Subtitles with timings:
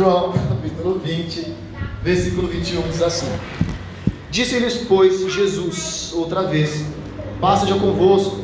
[0.00, 1.54] João, capítulo 20,
[2.02, 3.26] versículo 21, diz assim:
[4.30, 6.86] Disse-lhes, pois, Jesus, outra vez:
[7.38, 8.40] Passa já convosco,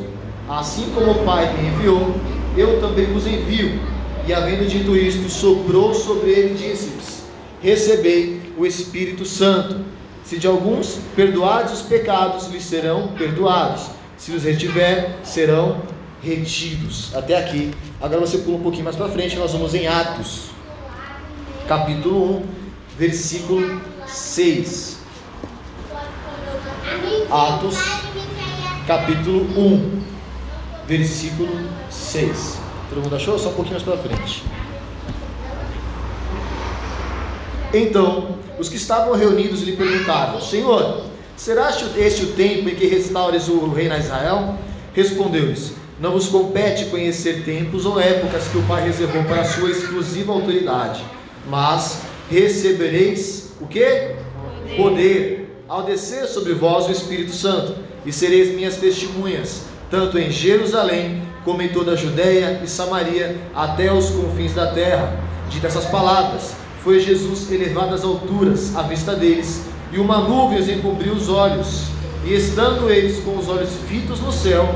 [0.47, 2.13] assim como o Pai me enviou,
[2.55, 3.79] eu também vos envio.
[4.27, 7.23] E havendo dito isto, soprou sobre ele e disse-lhes:
[7.59, 9.83] Recebei o Espírito Santo.
[10.23, 13.87] Se de alguns perdoados os pecados, lhes serão perdoados.
[14.15, 15.81] Se os retiver, serão
[16.21, 17.15] retidos.
[17.15, 17.71] Até aqui.
[17.99, 20.51] Agora você pula um pouquinho mais para frente, nós vamos em Atos,
[21.67, 22.43] capítulo 1,
[22.97, 24.97] versículo 6.
[27.29, 27.75] Atos,
[28.87, 30.01] capítulo 1,
[30.87, 31.49] versículo
[31.89, 32.59] 6.
[32.89, 33.37] Todo mundo achou?
[33.37, 34.43] Só um pouquinho mais para frente.
[37.73, 41.03] Então, os que estavam reunidos lhe perguntaram: Senhor,
[41.35, 44.55] será este o tempo em que restaures o reino a Israel?
[44.93, 49.69] Respondeu-lhes: Não vos compete conhecer tempos ou épocas que o Pai reservou para a sua
[49.69, 51.03] exclusiva autoridade,
[51.49, 54.15] mas recebereis o que?
[54.75, 61.23] Poder ao descer sobre vós o Espírito Santo, e sereis minhas testemunhas, tanto em Jerusalém
[61.43, 65.13] como em toda a Judéia e Samaria, até os confins da terra.
[65.49, 70.69] Dita essas palavras, foi Jesus elevado às alturas à vista deles, e uma nuvem os
[70.69, 71.85] encobriu os olhos.
[72.25, 74.67] E estando eles com os olhos fitos no céu,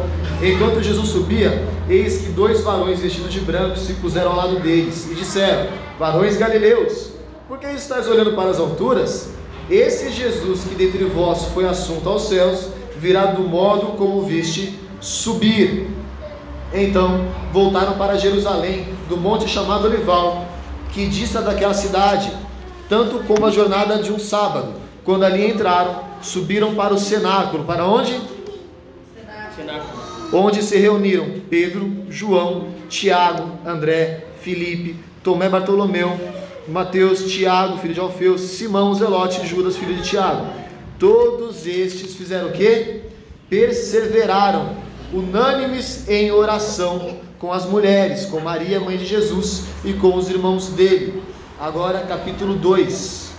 [0.42, 5.10] enquanto Jesus subia, eis que dois varões vestidos de branco se puseram ao lado deles
[5.12, 7.12] e disseram: Varões galileus,
[7.48, 9.30] por que estáis olhando para as alturas?
[9.70, 15.90] Esse Jesus que dentre vós foi assunto aos céus, virá do modo como viste subir.
[16.74, 20.46] Então voltaram para Jerusalém, do monte chamado Olival,
[20.92, 22.32] que dista daquela cidade,
[22.90, 24.74] tanto como a jornada de um sábado.
[25.04, 27.64] Quando ali entraram, subiram para o cenáculo.
[27.64, 28.20] Para onde?
[30.34, 36.18] Onde se reuniram Pedro, João, Tiago, André, Filipe, Tomé Bartolomeu,
[36.68, 40.48] Mateus, Tiago, filho de Alfeu, Simão, Zelote e Judas, filho de Tiago.
[40.98, 43.02] Todos estes fizeram o que?
[43.50, 44.78] Perseveraram,
[45.14, 50.70] unânimes em oração com as mulheres, com Maria, mãe de Jesus, e com os irmãos
[50.70, 51.22] dele.
[51.60, 53.32] Agora, capítulo 2.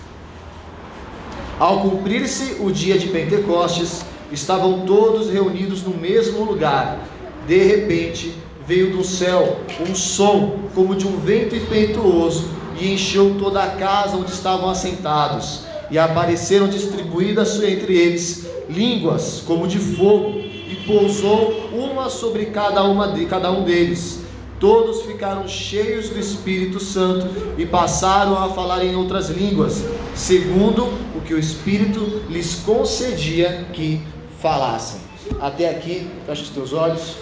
[1.58, 6.98] Ao cumprir-se o dia de Pentecostes, estavam todos reunidos no mesmo lugar.
[7.47, 8.34] De repente,
[8.66, 12.48] veio do céu um som como de um vento impetuoso
[12.78, 15.65] e encheu toda a casa onde estavam assentados.
[15.91, 20.38] E apareceram distribuídas entre eles línguas como de fogo,
[20.72, 24.20] e pousou uma sobre cada uma de cada um deles.
[24.59, 27.26] Todos ficaram cheios do Espírito Santo
[27.59, 30.84] e passaram a falar em outras línguas, segundo
[31.16, 34.00] o que o Espírito lhes concedia que
[34.42, 35.00] falassem.
[35.41, 37.16] Até aqui, fecha os teus olhos.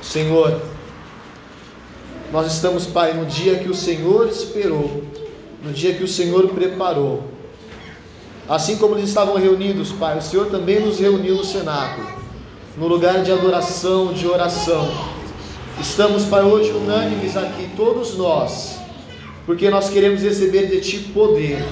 [0.00, 0.62] Senhor,
[2.32, 5.02] nós estamos, Pai, no dia que o Senhor esperou,
[5.62, 7.24] no dia que o Senhor preparou.
[8.48, 12.06] Assim como eles estavam reunidos, Pai, o Senhor também nos reuniu no cenáculo,
[12.76, 14.88] no lugar de adoração, de oração.
[15.80, 18.78] Estamos, Pai, hoje unânimes aqui, todos nós,
[19.46, 21.64] porque nós queremos receber de Ti poder,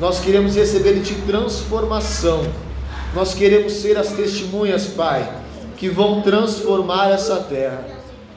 [0.00, 2.42] nós queremos receber de Ti transformação,
[3.14, 5.30] nós queremos ser as testemunhas, Pai,
[5.76, 7.86] que vão transformar essa terra.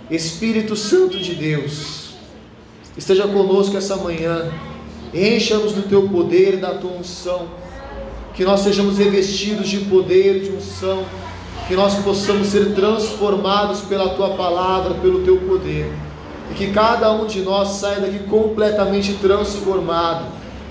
[0.10, 2.12] Espírito Santo de Deus,
[2.96, 4.52] esteja conosco essa manhã,
[5.14, 7.48] encha-nos do teu poder e da tua unção,
[8.36, 11.04] que nós sejamos revestidos de poder, de unção,
[11.68, 15.92] que nós possamos ser transformados pela tua palavra, pelo teu poder,
[16.52, 20.26] e que cada um de nós saia daqui completamente transformado,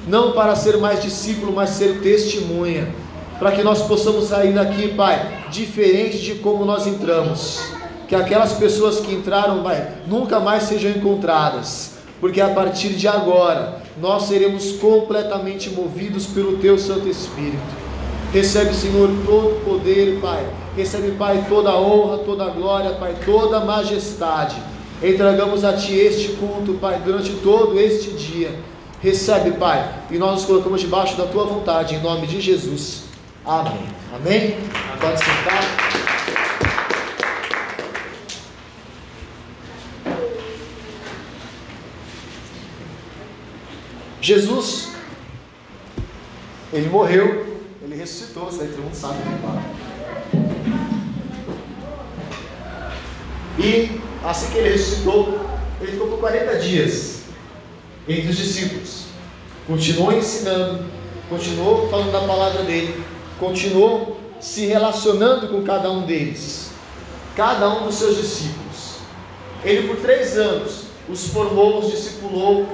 [0.07, 2.89] não para ser mais discípulo, mas ser testemunha,
[3.39, 7.77] para que nós possamos sair daqui, Pai, diferente de como nós entramos
[8.07, 13.79] que aquelas pessoas que entraram, vai, nunca mais sejam encontradas, porque a partir de agora
[14.01, 17.87] nós seremos completamente movidos pelo Teu Santo Espírito.
[18.33, 20.47] Recebe, Senhor, todo o poder, Pai.
[20.77, 24.57] Recebe, Pai, toda a honra, toda a glória, Pai, toda a majestade.
[25.03, 28.55] Entregamos a Ti este culto, Pai, durante todo este dia.
[29.01, 33.06] Recebe, Pai, e nós nos colocamos debaixo da Tua vontade, em nome de Jesus.
[33.47, 33.89] Amém.
[34.13, 34.57] Amém?
[35.01, 35.63] Pode sentar.
[44.21, 44.89] Jesus,
[46.73, 49.75] ele morreu, ele ressuscitou, isso aí todo mundo sabe, né?
[53.57, 55.39] E assim que ele ressuscitou,
[55.81, 57.23] ele ficou por 40 dias
[58.09, 59.05] entre os discípulos.
[59.69, 60.85] Continuou ensinando,
[61.29, 63.05] continuou falando da palavra dele,
[63.39, 66.71] continuou se relacionando com cada um deles,
[67.35, 68.97] cada um dos seus discípulos.
[69.65, 72.67] Ele por três anos os formou, os discipulou,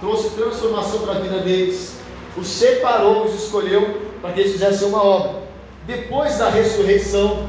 [0.00, 1.96] trouxe transformação para a vida deles,
[2.36, 5.42] os separou, os escolheu para que eles fizessem uma obra.
[5.86, 7.48] Depois da ressurreição,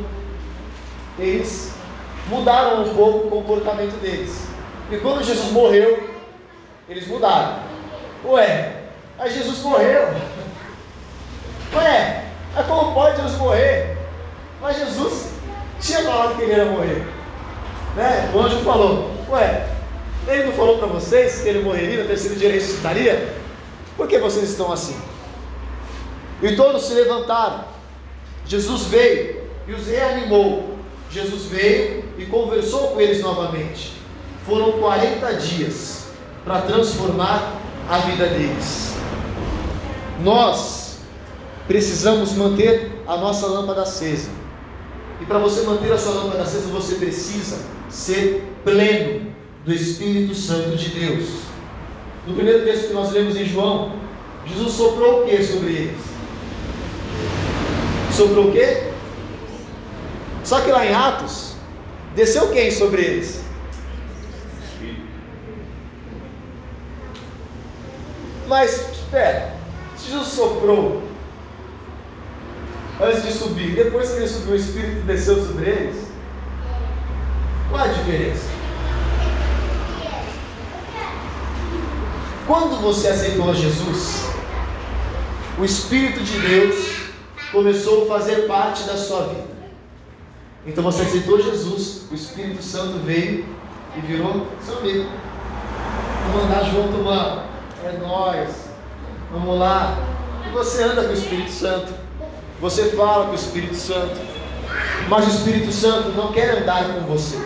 [1.18, 1.74] eles
[2.30, 4.48] mudaram um pouco o comportamento deles.
[4.92, 6.10] E quando Jesus morreu,
[6.88, 7.60] eles mudaram.
[8.26, 8.84] Ué,
[9.18, 10.14] aí Jesus morreu.
[11.74, 12.27] Ué,
[12.58, 13.96] mas como pode Jesus morrer?
[14.60, 15.28] Mas Jesus
[15.80, 17.06] tinha falado que ele ia morrer.
[17.96, 18.32] Né?
[18.34, 19.70] O anjo falou, ué,
[20.28, 23.32] ele não falou para vocês que ele morreria, no terceiro dia ele ressuscitaria?
[23.96, 25.00] Por que vocês estão assim?
[26.42, 27.66] E todos se levantaram.
[28.48, 30.78] Jesus veio e os reanimou.
[31.12, 33.94] Jesus veio e conversou com eles novamente.
[34.48, 36.08] Foram 40 dias
[36.44, 37.54] para transformar
[37.88, 38.96] a vida deles.
[40.22, 40.77] Nós
[41.68, 44.30] precisamos manter a nossa lâmpada acesa.
[45.22, 47.60] E para você manter a sua lâmpada acesa, você precisa
[47.90, 49.32] ser pleno
[49.66, 51.26] do Espírito Santo de Deus.
[52.26, 53.94] No primeiro texto que nós lemos em João,
[54.46, 56.02] Jesus soprou o que sobre eles?
[58.14, 58.88] Soprou o que?
[60.44, 61.56] Só que lá em Atos,
[62.16, 63.44] desceu quem sobre eles?
[68.48, 69.54] Mas, espera,
[69.98, 71.07] Jesus soprou
[73.02, 76.08] antes de subir, depois que ele subiu, o Espírito desceu sobre eles.
[77.70, 78.50] Qual a diferença?
[82.48, 84.26] Quando você aceitou Jesus,
[85.60, 86.98] o Espírito de Deus
[87.52, 89.48] começou a fazer parte da sua vida.
[90.66, 93.46] Então você aceitou Jesus, o Espírito Santo veio
[93.98, 95.10] e virou seu amigo.
[96.28, 97.44] Vamos andar junto, mano.
[97.86, 98.68] É nós.
[99.32, 99.98] Vamos lá.
[100.46, 101.94] E você anda com o Espírito Santo.
[102.60, 104.20] Você fala com o Espírito Santo.
[105.08, 107.38] Mas o Espírito Santo não quer andar com você.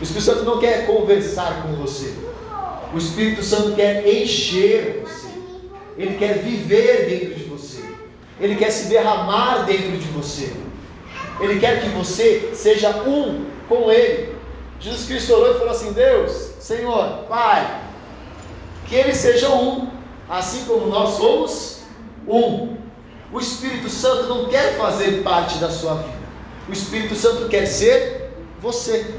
[0.00, 2.14] O Espírito Santo não quer conversar com você.
[2.92, 5.28] O Espírito Santo quer encher você.
[5.96, 7.82] Ele quer viver dentro de você.
[8.40, 10.52] Ele quer se derramar dentro de você.
[11.40, 14.34] Ele quer que você seja um com Ele.
[14.80, 17.80] Jesus Cristo orou e falou assim: Deus, Senhor, Pai,
[18.86, 19.88] que Ele seja um,
[20.28, 21.82] assim como nós somos
[22.26, 22.73] um.
[23.34, 26.14] O Espírito Santo não quer fazer parte da sua vida.
[26.68, 29.12] O Espírito Santo quer ser você.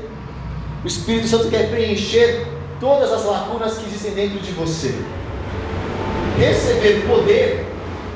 [0.86, 2.48] O Espírito Santo quer preencher
[2.80, 4.96] todas as lacunas que existem dentro de você.
[6.38, 7.66] Receber poder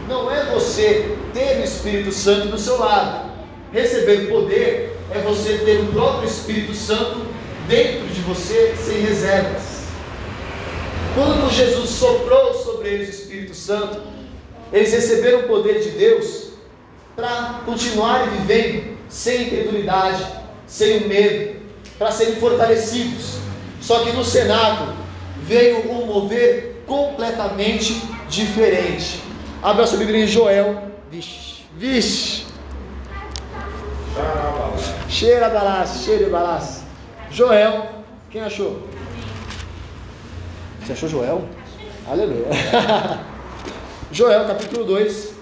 [0.07, 3.31] não é você ter o Espírito Santo do seu lado.
[3.73, 7.25] Receber poder é você ter o próprio Espírito Santo
[7.67, 9.89] dentro de você, sem reservas.
[11.13, 14.18] Quando Jesus soprou sobre eles o Espírito Santo,
[14.71, 16.49] eles receberam o poder de Deus
[17.15, 20.25] para continuarem vivendo sem incredulidade,
[20.67, 21.59] sem o medo,
[21.97, 23.39] para serem fortalecidos.
[23.81, 24.93] Só que no Senado
[25.43, 29.21] veio um mover completamente diferente.
[29.61, 30.83] Abra sua Bíblia em Joel.
[31.11, 32.45] Vixe, vixe.
[35.07, 36.83] Cheira balaço, cheira balaço.
[37.31, 37.89] Joel,
[38.29, 38.87] quem achou?
[40.81, 41.47] Você achou Joel?
[42.07, 42.47] Aleluia.
[44.11, 45.33] Joel, capítulo 2.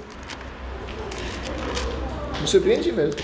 [2.42, 3.20] Me surpreendi mesmo.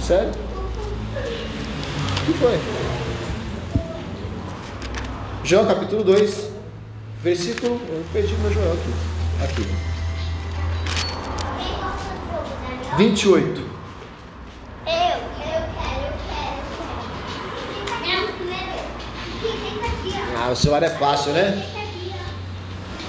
[0.00, 0.30] Sério?
[2.22, 2.58] O que foi?
[5.44, 6.50] Joel capítulo 2,
[7.22, 7.80] versículo.
[7.88, 8.92] Eu perdi meu Joel aqui.
[9.44, 9.66] Aqui.
[12.96, 13.40] 28.
[13.40, 13.70] Eu, eu
[14.86, 16.60] quero, eu quero.
[18.00, 18.78] Minha primeira.
[19.40, 20.46] Fica aqui, ó.
[20.46, 21.52] Ah, o celular é fácil, né?
[21.52, 22.16] Fica aqui, ó.
[22.96, 22.99] Aqui.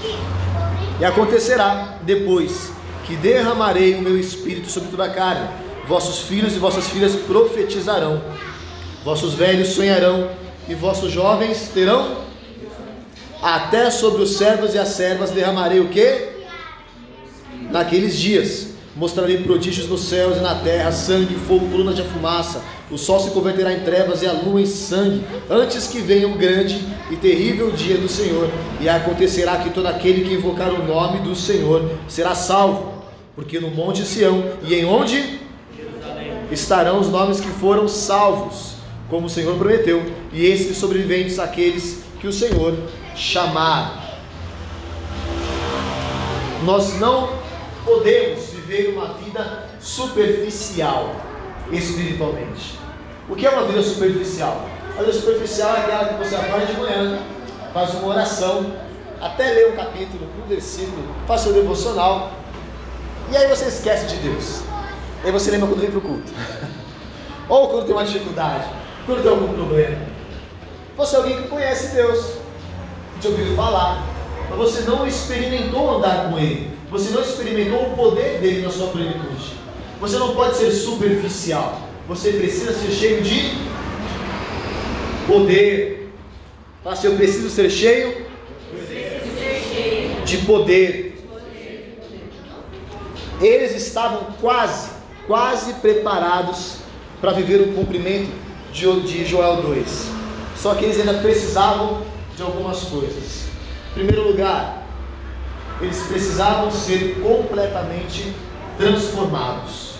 [1.00, 2.72] E acontecerá depois
[3.04, 5.48] que derramarei o meu espírito sobre toda a carne.
[5.86, 8.22] Vossos filhos e vossas filhas profetizarão.
[9.04, 10.30] Vossos velhos sonharão
[10.68, 12.22] e vossos jovens terão
[13.42, 16.28] até sobre os servos e as servas derramarei o que?
[17.70, 22.62] Naqueles dias mostrarei prodígios nos céus e na terra, sangue, fogo, colunas de fumaça.
[22.90, 26.36] O sol se converterá em trevas e a lua em sangue, antes que venha o
[26.36, 28.50] grande e terrível dia do Senhor.
[28.80, 32.92] E acontecerá que todo aquele que invocar o nome do Senhor será salvo,
[33.34, 35.40] porque no monte Sião e em onde
[36.50, 38.74] estarão os nomes que foram salvos,
[39.08, 42.76] como o Senhor prometeu, e esses sobreviventes aqueles que o Senhor
[43.16, 44.20] chamar.
[46.64, 47.30] Nós não
[47.84, 51.14] podemos viver uma vida superficial
[51.70, 52.78] espiritualmente.
[53.28, 54.66] O que é uma vida superficial?
[54.96, 57.18] A vida superficial é aquela que você acorda de manhã,
[57.72, 58.72] faz uma oração,
[59.20, 62.32] até lê um capítulo, um versículo, faz seu devocional,
[63.30, 64.62] e aí você esquece de Deus.
[65.22, 66.32] E aí você lembra quando vem para o culto.
[67.48, 68.66] Ou quando tem uma dificuldade,
[69.06, 69.98] quando tem algum problema.
[70.96, 72.36] Você é alguém que conhece Deus,
[73.20, 74.04] te ouviu falar,
[74.50, 78.88] mas você não experimentou andar com Ele, você não experimentou o poder dele na sua
[78.88, 79.54] plenitude.
[79.98, 83.54] Você não pode ser superficial, você precisa ser cheio de
[85.26, 86.12] poder.
[86.84, 88.26] Fala assim, eu preciso ser cheio
[90.26, 91.24] de poder.
[93.40, 94.90] Eles estavam quase,
[95.26, 96.76] quase preparados
[97.22, 98.30] para viver o cumprimento
[98.70, 100.08] de Joel 2.
[100.56, 102.02] Só que eles ainda precisavam
[102.36, 103.46] de algumas coisas.
[103.92, 104.81] Em primeiro lugar,
[105.82, 108.34] eles precisavam ser completamente
[108.78, 109.92] transformados.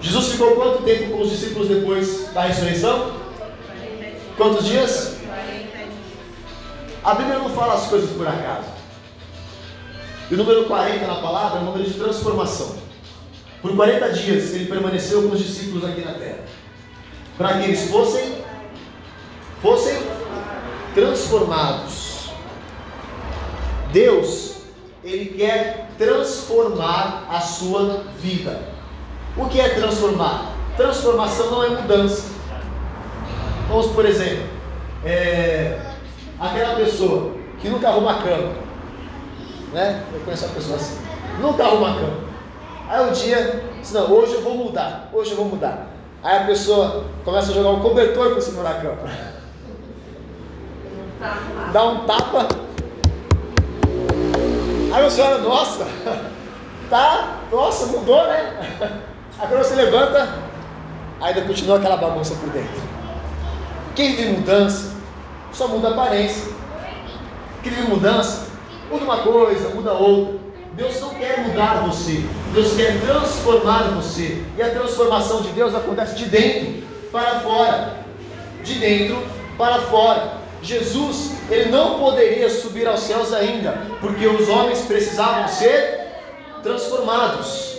[0.00, 3.16] Jesus ficou quanto tempo com os discípulos depois da ressurreição?
[4.36, 5.16] Quantos dias?
[7.02, 8.68] A Bíblia não fala as coisas por acaso.
[10.30, 12.76] E o número 40 na palavra é o número de transformação.
[13.62, 16.40] Por 40 dias ele permaneceu com os discípulos aqui na terra.
[17.38, 18.44] Para que eles fossem
[19.62, 19.96] fossem
[20.94, 22.28] transformados.
[23.90, 24.43] Deus,
[25.04, 28.58] ele quer transformar a sua vida.
[29.36, 30.52] O que é transformar?
[30.76, 32.32] Transformação não é mudança.
[33.68, 34.46] Vamos, por exemplo,
[35.04, 35.78] é,
[36.40, 38.52] aquela pessoa que nunca arruma a cama,
[39.72, 40.02] né?
[40.12, 40.98] Eu conheço uma pessoa assim,
[41.40, 42.24] nunca arruma a cama.
[42.88, 45.88] Aí um dia, não, hoje eu vou mudar, hoje eu vou mudar.
[46.22, 48.98] Aí a pessoa começa a jogar um cobertor por cima da cama.
[51.72, 52.48] Dá um tapa.
[54.94, 55.84] Aí você olha, nossa,
[56.88, 58.78] tá, nossa, mudou, né?
[59.40, 60.38] Aí quando você levanta,
[61.20, 62.80] ainda continua aquela bagunça por dentro.
[63.96, 64.92] Quem vive mudança,
[65.52, 66.52] só muda a aparência.
[67.64, 68.46] Quem vive mudança,
[68.88, 70.38] muda uma coisa, muda outra.
[70.74, 74.44] Deus não quer mudar você, Deus quer transformar você.
[74.56, 77.96] E a transformação de Deus acontece de dentro para fora.
[78.62, 79.20] De dentro
[79.58, 80.43] para fora.
[80.64, 86.08] Jesus, ele não poderia subir aos céus ainda, porque os homens precisavam ser
[86.62, 87.74] transformados.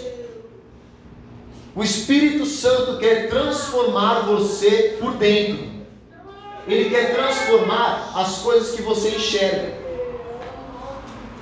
[1.75, 5.65] O Espírito Santo quer transformar você por dentro.
[6.67, 9.73] Ele quer transformar as coisas que você enxerga.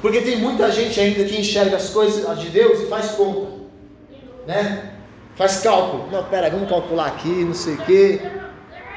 [0.01, 3.47] Porque tem muita gente ainda que enxerga as coisas de Deus e faz conta,
[4.45, 4.91] né?
[5.35, 6.09] Faz cálculo.
[6.11, 8.21] Não, pera, vamos calcular aqui, não sei o quê.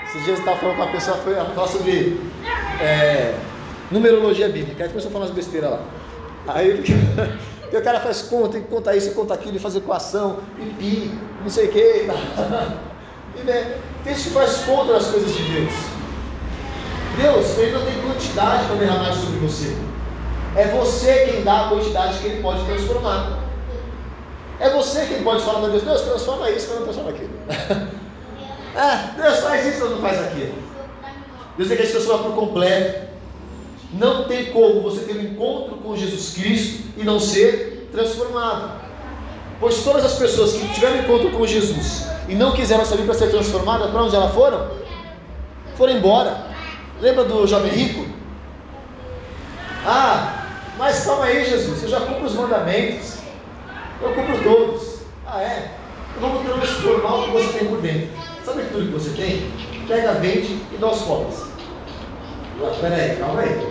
[0.09, 2.21] Esses dias eu estava falando com uma pessoa, foi falar sobre
[2.81, 3.35] é,
[3.91, 4.85] numerologia bíblica.
[4.85, 5.81] Aí começou a falar umas besteiras lá.
[6.47, 6.81] Aí
[7.73, 11.19] o cara faz conta, tem que contar isso, conta aquilo, e fazer equação, e pi,
[11.43, 12.09] não sei o quê.
[13.39, 15.73] E, né, que faz conta das coisas de Deus.
[17.21, 19.77] Deus, ele não tem quantidade para derramar sobre você.
[20.57, 23.41] É você quem dá a quantidade que ele pode transformar.
[24.59, 27.31] É você quem pode falar para Deus, Deus transforma isso, mas não transforma aquilo.
[28.77, 30.55] é, Deus faz isso, mas não faz aquilo.
[31.57, 33.07] Deus quer te transformar por completo.
[33.93, 38.81] Não tem como você ter um encontro com Jesus Cristo e não ser transformado.
[39.59, 43.31] Pois todas as pessoas que tiveram encontro com Jesus e não quiseram saber para ser
[43.31, 44.71] transformadas, para onde elas foram?
[45.77, 46.47] Foram embora.
[47.01, 48.07] Lembra do jovem rico?
[49.87, 53.19] Ah, mas calma aí, Jesus, eu já cumpro os mandamentos.
[54.03, 55.01] Eu cumpro todos.
[55.27, 55.71] Ah, é?
[56.21, 58.26] Vamos transformar o que você tem por dentro.
[58.47, 59.51] Sabe tudo que você tem?
[59.89, 61.43] Pega, vende e dá os pobres.
[62.73, 63.69] Espera aí, calma aí.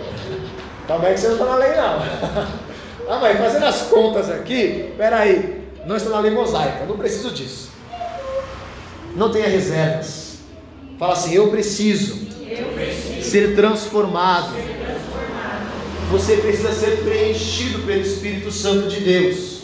[0.86, 2.56] Calma aí que você não está na lei não.
[3.08, 5.62] Ah, mas fazendo as contas aqui, espera aí.
[5.86, 7.70] Não estou na lei mosaica, não preciso disso.
[9.14, 10.38] Não tenha reservas.
[10.98, 14.56] Fala assim, eu preciso, eu preciso ser transformado
[16.10, 19.55] você precisa ser preenchido pelo Espírito Santo de Deus.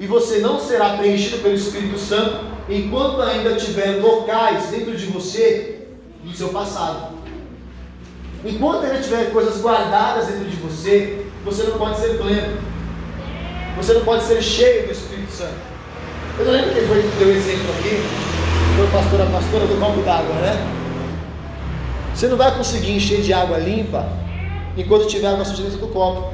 [0.00, 5.86] E você não será preenchido pelo Espírito Santo enquanto ainda tiver locais dentro de você
[6.24, 7.14] do seu passado.
[8.44, 12.58] Enquanto ainda tiver coisas guardadas dentro de você, você não pode ser pleno.
[13.76, 15.54] Você não pode ser cheio do Espírito Santo.
[16.38, 17.96] Eu não lembro quem foi que deu exemplo aqui.
[18.76, 20.84] Foi o pastor, a pastora do copo d'água, né?
[22.14, 24.08] Você não vai conseguir encher de água limpa
[24.76, 26.32] enquanto tiver água suja dentro do copo.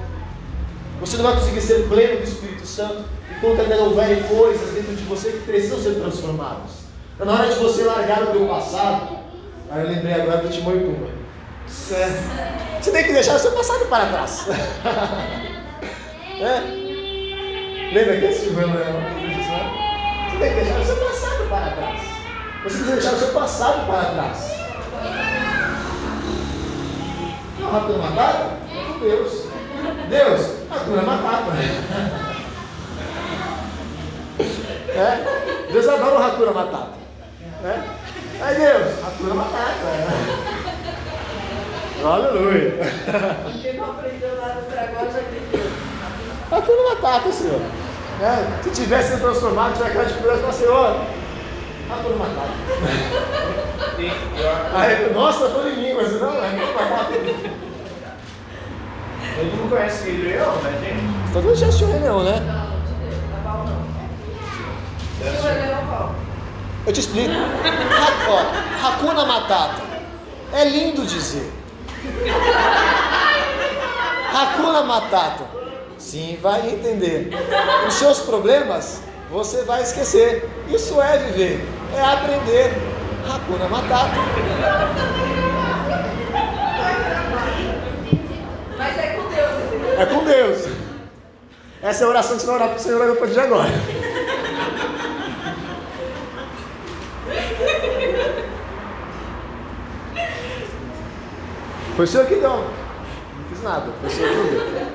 [1.01, 3.05] Você não vai conseguir ser pleno do Espírito Santo
[3.41, 6.81] enquanto ainda não houver coisas dentro de você que precisam ser transformadas.
[7.15, 9.19] Então, na hora de você largar o teu passado,
[9.71, 11.09] aí eu lembrei agora do Timão e Pumba.
[11.67, 14.47] Você tem que deixar o seu passado para trás.
[16.39, 16.61] é?
[17.95, 22.01] Lembra que esse Timão é Você tem que deixar o seu passado para trás.
[22.63, 24.51] Você precisa deixar o seu passado para trás.
[27.59, 28.57] Não, Hakuna Matata?
[28.71, 29.45] É com Deus.
[30.11, 32.20] Deus, Hakuna Matata.
[35.01, 35.69] É?
[35.73, 36.91] Deus adora o Hakuna Matata.
[37.65, 37.81] É?
[38.43, 39.75] Aí Deus, Hakuna Matata.
[42.05, 42.75] Aleluia.
[43.63, 45.71] Quem não aprendeu nada até agora já aprendeu.
[46.51, 47.61] Hakuna Matata, Senhor.
[48.21, 51.01] É, se tivesse sido transformado, tiver aquela dificuldade, falar, Senhor,
[51.91, 52.53] Hakuna Matata.
[54.75, 57.15] Aí, nossa, eu falando em línguas, não, é Matata.
[59.39, 61.33] Ele não conhece Rei Leão, né, gente?
[61.33, 62.41] Tá vendo já assistiu o Rei Leão, né?
[62.41, 63.81] Não, de Deus, não é pau não.
[63.81, 65.10] Quem vai ganhar o pau?
[66.87, 67.35] Eu te explico.
[68.29, 69.83] Ó, Hakuna Matata.
[70.53, 71.53] É lindo dizer.
[74.33, 75.45] Hakuna Matata.
[75.99, 77.31] Sim, vai entender.
[77.87, 80.49] Os seus problemas você vai esquecer.
[80.69, 82.73] Isso é viver, é aprender.
[83.29, 84.15] Hakuna Matata.
[88.79, 89.99] Mas é com Deus?
[89.99, 90.81] É com Deus.
[91.83, 94.00] Essa é a oração que você vai orar para o Senhor partir de agora.
[101.97, 102.51] Foi o Senhor que deu.
[102.51, 102.65] Não
[103.51, 103.87] fiz nada.
[104.01, 104.87] Foi o Senhor que deu.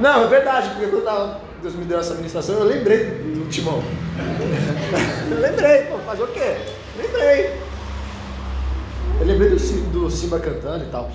[0.00, 3.82] Não, é verdade, porque quando tava- Deus me deu essa ministração, eu lembrei do timão.
[5.30, 6.56] Eu lembrei, pô, fazer o quê?
[6.96, 7.60] Lembrei.
[9.20, 9.56] Eu lembrei do,
[9.90, 11.10] do Simba cantando e tal.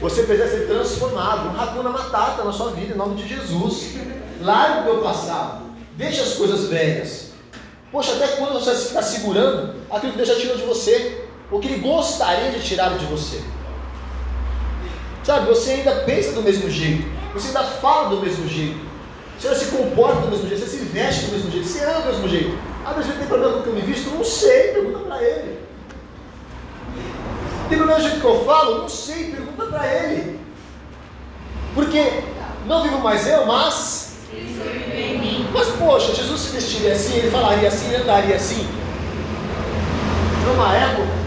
[0.00, 3.94] Você precisa ser transformado, um Hakuna Matata na sua vida, em nome de Jesus.
[4.40, 5.62] Larga o teu passado,
[5.96, 7.30] deixa as coisas velhas.
[7.90, 11.21] Poxa, até quando você ficar segurando aquilo que Deus já tirou de você,
[11.52, 13.42] o que Ele gostaria de tirar de você?
[15.22, 18.80] Sabe, você ainda pensa do mesmo jeito, você ainda fala do mesmo jeito,
[19.38, 22.00] você ainda se comporta do mesmo jeito, você se veste do mesmo jeito, você anda
[22.00, 22.58] do mesmo jeito.
[22.84, 24.10] Ah, mas ele tem problema com o que eu me visto?
[24.10, 25.60] Não sei, pergunta para ele.
[27.68, 28.78] Tem problema do jeito que eu falo?
[28.78, 30.40] Não sei, pergunta para ele.
[31.74, 32.22] Porque
[32.66, 34.16] não vivo mais eu, mas.
[35.52, 38.66] Mas poxa, Jesus se vestiria assim, ele falaria assim, ele andaria assim.
[40.46, 41.22] Numa época.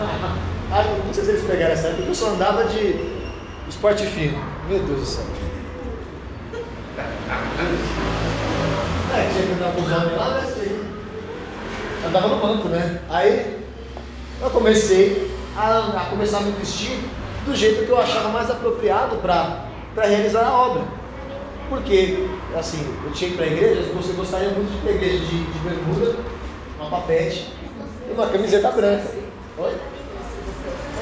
[0.00, 3.18] Ah, não sei se eles pegaram essa época, porque eu só andava de
[3.68, 4.38] esporte fino.
[4.68, 5.24] Meu Deus do céu.
[9.10, 10.46] É, tinha que andar com os homens lá, né?
[12.06, 13.00] Andava no banco, né?
[13.08, 13.58] Aí
[14.40, 17.00] eu comecei a, a começar a me vestir
[17.46, 20.82] do jeito que eu achava mais apropriado para realizar a obra.
[21.70, 24.90] Porque, assim, eu tinha que ir para a igreja, você gostaria muito de ir para
[24.90, 26.16] a igreja de, de bermuda,
[26.78, 27.52] uma papete
[28.08, 29.27] e uma camiseta branca.
[29.60, 29.76] Oi?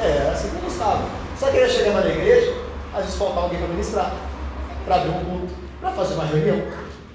[0.03, 1.03] É, assim eu gostava.
[1.39, 2.55] Só que eu chegava na igreja,
[2.95, 4.15] às vezes faltava alguém para ministrar,
[4.87, 6.63] para abrir um culto, para fazer uma reunião,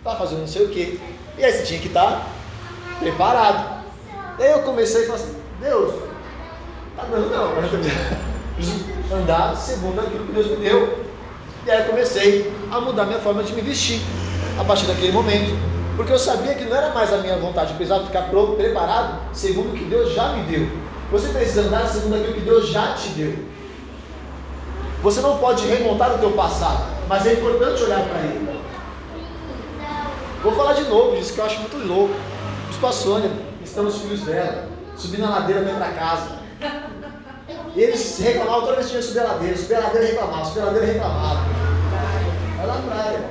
[0.04, 1.00] para fazer não sei o quê.
[1.38, 2.28] E aí você tinha que estar
[3.00, 3.84] preparado.
[4.38, 5.96] Daí eu comecei a falar assim, Deus,
[6.96, 7.80] tá dando não, mas eu
[8.56, 11.06] preciso andar segundo aquilo que Deus me deu.
[11.66, 14.00] E aí eu comecei a mudar minha forma de me vestir
[14.60, 15.58] a partir daquele momento.
[15.96, 19.74] Porque eu sabia que não era mais a minha vontade, eu precisava ficar preparado, segundo
[19.74, 20.91] o que Deus já me deu.
[21.12, 23.38] Você precisa andar segundo aquilo que Deus já te deu.
[25.04, 28.62] Você não pode remontar o teu passado, mas é importante olhar para ele.
[30.42, 32.14] Vou falar de novo disso que eu acho muito louco.
[32.70, 33.30] Os com a Sônia,
[33.64, 36.40] estamos filhos dela, subindo a ladeira vem para casa.
[37.76, 40.46] E eles reclamavam toda vez que tinha que subir a ladeira, subir a ladeira reclamava,
[40.46, 41.42] subir a ladeira reclamava.
[42.58, 43.30] Vai na praia.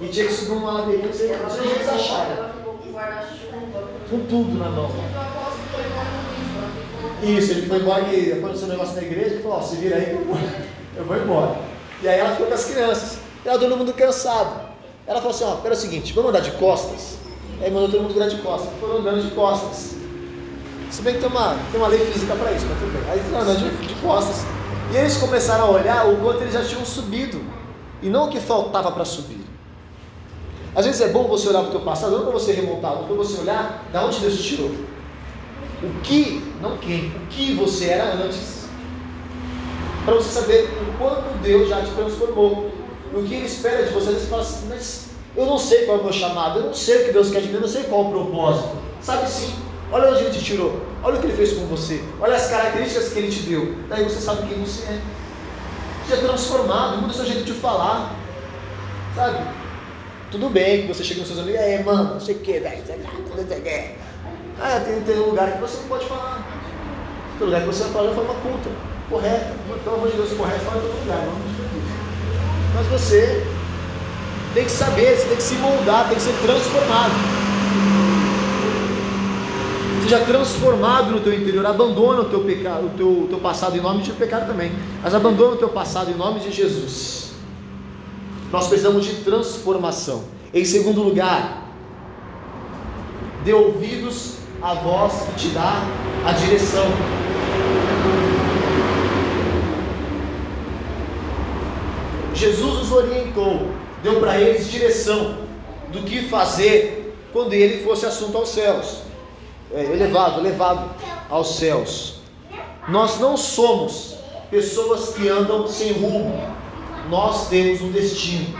[0.00, 2.50] E tinha que subir uma ladeirinha, não sei sei onde eles acharam.
[4.10, 4.90] Com tudo na mão.
[7.22, 7.52] Isso.
[7.52, 10.12] Ele foi embora que aconteceu um negócio na igreja, ele falou, ó, se vira aí
[10.96, 11.56] eu vou, embora.
[12.02, 13.18] E aí ela ficou com as crianças.
[13.44, 14.68] E ela todo mundo cansado.
[15.06, 17.18] Ela falou assim, ó, pera o seguinte, vamos andar de costas?
[17.60, 18.70] Aí mandou todo mundo virar de costas.
[18.80, 19.94] Foram andando de costas.
[20.90, 23.10] Se bem que tem uma, tem uma lei física para isso, mas tudo bem.
[23.10, 24.44] Aí foram andando de, de costas.
[24.92, 27.42] E eles começaram a olhar o quanto eles já tinham subido.
[28.02, 29.44] E não o que faltava para subir.
[30.74, 33.06] Às vezes é bom você olhar para o teu passado, não para você remontar, mas
[33.06, 34.70] para você olhar da onde Deus te tirou.
[35.84, 38.64] O que, não quem, o que você era antes.
[40.04, 42.70] Para você saber o quanto Deus já te transformou.
[43.12, 44.12] O que Ele espera de você.
[44.12, 47.02] Você fala assim, mas eu não sei qual é o meu chamado, eu não sei
[47.02, 48.76] o que Deus quer de mim, eu não sei qual é o propósito.
[49.00, 49.52] Sabe sim,
[49.90, 53.12] olha onde Ele te tirou, olha o que Ele fez com você, olha as características
[53.12, 53.74] que Ele te deu.
[53.88, 55.00] Daí você sabe quem você é.
[56.06, 58.14] Você é transformado, muda o seu jeito de falar.
[59.16, 59.44] Sabe?
[60.30, 62.58] Tudo bem que você chega nos seus amigos, e aí, mano, não sei o que,
[62.58, 63.94] velho, não sei o que,
[64.60, 66.42] Ah, tem, tem um lugar que você não pode falar.
[67.38, 68.70] Tem lugar que você vai falar de forma culta,
[69.10, 69.54] correta.
[69.82, 71.54] Pelo amor de Deus, correto, fala em todo lugar, não.
[72.74, 73.46] Mas você
[74.54, 77.12] tem que saber, você tem que se moldar, tem que ser transformado.
[80.02, 84.02] Seja transformado no teu interior, abandona o teu pecado, o teu, teu passado em nome
[84.02, 84.70] de pecado também,
[85.02, 87.32] mas abandona o teu passado em nome de Jesus.
[88.52, 90.24] Nós precisamos de transformação.
[90.52, 91.70] Em segundo lugar,
[93.44, 95.82] dê ouvidos a voz e te dá
[96.24, 96.86] a direção.
[102.34, 103.68] Jesus os orientou,
[104.02, 105.36] deu para eles direção
[105.92, 109.02] do que fazer quando ele fosse assunto aos céus,
[109.70, 110.88] é, elevado, elevado
[111.28, 112.20] aos céus.
[112.88, 114.16] Nós não somos
[114.50, 116.42] pessoas que andam sem rumo,
[117.10, 118.58] nós temos um destino.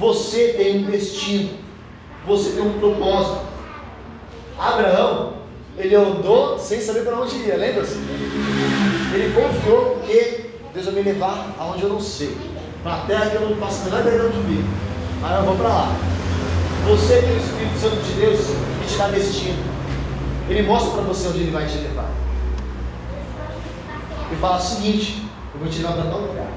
[0.00, 1.50] Você tem um destino,
[2.26, 3.49] você tem um propósito.
[4.60, 5.32] Abraão,
[5.78, 7.94] ele andou sem saber para onde ia, lembra-se?
[9.14, 12.36] Ele confiou porque Deus vai me levar aonde eu não sei,
[12.82, 14.64] para a terra que eu não faço a menor ideia de onde vir.
[15.22, 15.96] Aí eu vou para lá.
[16.88, 19.62] Você tem o Espírito Santo de Deus que te dá destino.
[20.48, 22.10] Ele mostra para você onde ele vai te levar.
[24.30, 26.48] Ele fala o seguinte: eu vou te levar para tal lugar.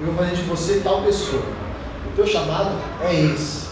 [0.00, 1.42] Eu vou fazer de você tal pessoa.
[2.06, 2.70] O teu chamado
[3.02, 3.69] é esse.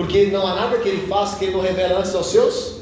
[0.00, 2.76] Porque não há nada que ele faça que ele não revele antes aos seus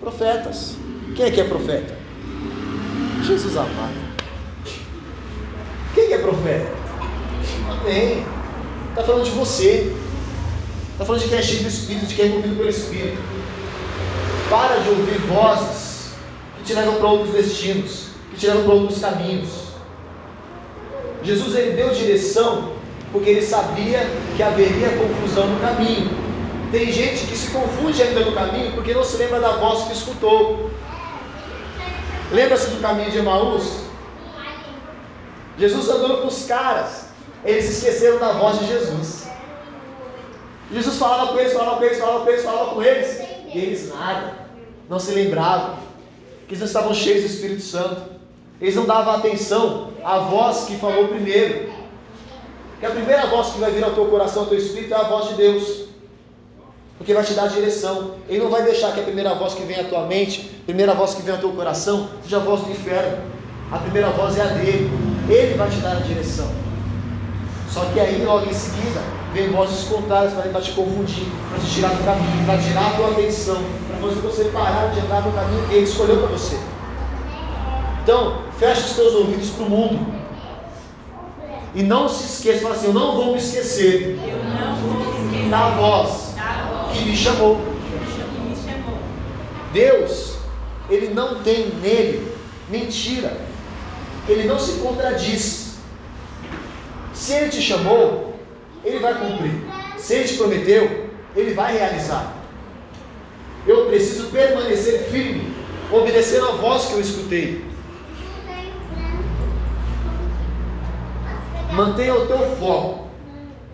[0.00, 0.74] profetas.
[1.14, 1.94] Quem é que é profeta?
[3.22, 3.92] Jesus amado.
[5.94, 6.72] Quem que é profeta?
[7.68, 8.24] Amém.
[8.88, 9.94] Está falando de você.
[10.92, 13.18] Está falando de quem é cheio do Espírito, de quem é movido pelo Espírito.
[14.48, 16.14] Para de ouvir vozes
[16.56, 19.50] que te levam para outros destinos, que te levam para outros caminhos.
[21.22, 22.72] Jesus ele deu direção
[23.12, 26.29] porque ele sabia que haveria confusão no caminho.
[26.70, 29.92] Tem gente que se confunde ainda no caminho porque não se lembra da voz que
[29.92, 30.70] escutou.
[32.30, 33.80] Lembra-se do caminho de Emaús?
[35.58, 37.08] Jesus andou com os caras,
[37.44, 39.28] eles esqueceram da voz de Jesus.
[40.72, 43.20] Jesus falava com eles, falava com eles, falava com eles, falava com eles,
[43.52, 44.32] e eles nada,
[44.88, 45.74] não se lembravam,
[46.46, 48.02] que eles não estavam cheios do Espírito Santo,
[48.60, 51.72] eles não davam atenção à voz que falou primeiro,
[52.78, 55.02] que a primeira voz que vai vir ao teu coração, ao teu espírito, é a
[55.02, 55.89] voz de Deus,
[57.00, 58.10] porque vai te dar direção.
[58.28, 60.92] Ele não vai deixar que a primeira voz que vem à tua mente, a primeira
[60.92, 63.16] voz que vem ao teu coração, seja a voz do inferno.
[63.72, 64.90] A primeira voz é a dele.
[65.26, 66.46] Ele vai te dar a direção.
[67.70, 69.00] Só que aí, logo em seguida,
[69.32, 72.90] vem vozes contrárias para tentar te confundir, para te tirar do caminho, para tirar a
[72.90, 76.58] tua atenção, para fazer você parar de andar no caminho que ele escolheu para você.
[78.02, 80.20] Então, feche os teus ouvidos para o mundo.
[81.74, 84.18] E não se esqueça, fala assim, eu não vou me esquecer,
[85.48, 86.29] da voz
[87.00, 87.60] que me chamou.
[89.72, 90.36] Deus,
[90.88, 92.32] Ele não tem nele
[92.68, 93.36] mentira.
[94.28, 95.78] Ele não se contradiz.
[97.14, 98.34] Se Ele te chamou,
[98.84, 99.52] Ele vai cumprir.
[99.96, 102.34] Se Ele te prometeu, Ele vai realizar.
[103.66, 105.52] Eu preciso permanecer firme,
[105.92, 107.64] obedecendo a voz que eu escutei.
[111.72, 113.09] Mantenha o teu foco.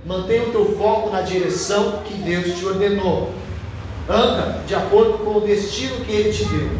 [0.07, 3.33] Mantenha o teu foco na direção que Deus te ordenou.
[4.09, 6.71] Anda de acordo com o destino que Ele te deu.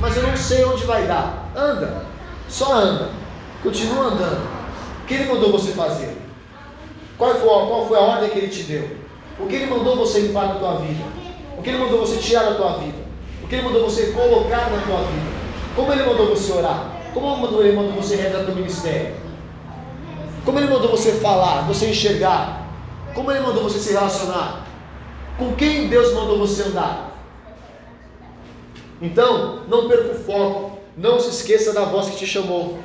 [0.00, 1.52] Mas eu não sei onde vai dar.
[1.54, 2.02] Anda.
[2.48, 3.10] Só anda.
[3.62, 4.44] Continua andando.
[5.02, 6.16] O que Ele mandou você fazer?
[7.16, 8.90] Qual foi, qual foi a ordem que Ele te deu?
[9.38, 11.04] O que Ele mandou você limpar na tua vida?
[11.56, 12.98] O que Ele mandou você tirar da tua vida?
[13.44, 15.36] O que Ele mandou você colocar na tua vida?
[15.76, 16.96] Como Ele mandou você orar?
[17.14, 19.25] Como Ele mandou você rezar teu ministério?
[20.46, 22.64] Como Ele mandou você falar, você enxergar?
[23.12, 24.64] Como Ele mandou você se relacionar?
[25.36, 27.10] Com quem Deus mandou você andar?
[29.02, 30.78] Então, não perca o foco.
[30.96, 32.78] Não se esqueça da voz que te chamou.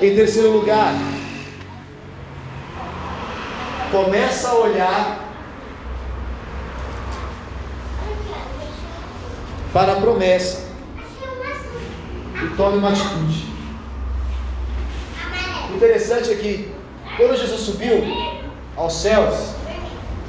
[0.00, 0.94] Em terceiro lugar,
[3.92, 5.28] começa a olhar
[9.74, 10.68] para a promessa
[12.42, 13.49] e tome uma atitude.
[15.70, 16.74] O interessante é que
[17.16, 18.02] quando Jesus subiu
[18.76, 19.54] aos céus,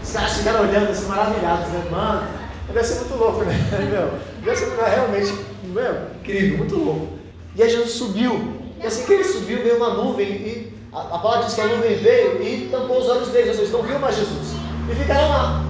[0.04, 1.84] os caras ficaram olhando assim, maravilhados, né?
[1.90, 2.28] Mano,
[2.68, 3.54] deve ser muito louco, né?
[3.92, 4.12] Meu,
[4.44, 7.08] deve ser realmente meu, incrível, muito louco.
[7.56, 11.20] E aí Jesus subiu, e assim que ele subiu, veio uma nuvem, e a, a
[11.20, 14.16] palavra diz que a nuvem veio e tampou os olhos deles, vocês não viram mais
[14.16, 14.56] Jesus.
[14.90, 15.64] E ficaram lá.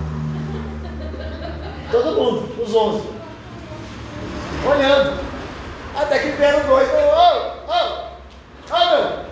[1.92, 3.04] Todo mundo, os onze.
[4.66, 5.20] Olhando.
[5.96, 7.74] Até que vieram dois, ô, ô,
[8.72, 9.31] ô, meu,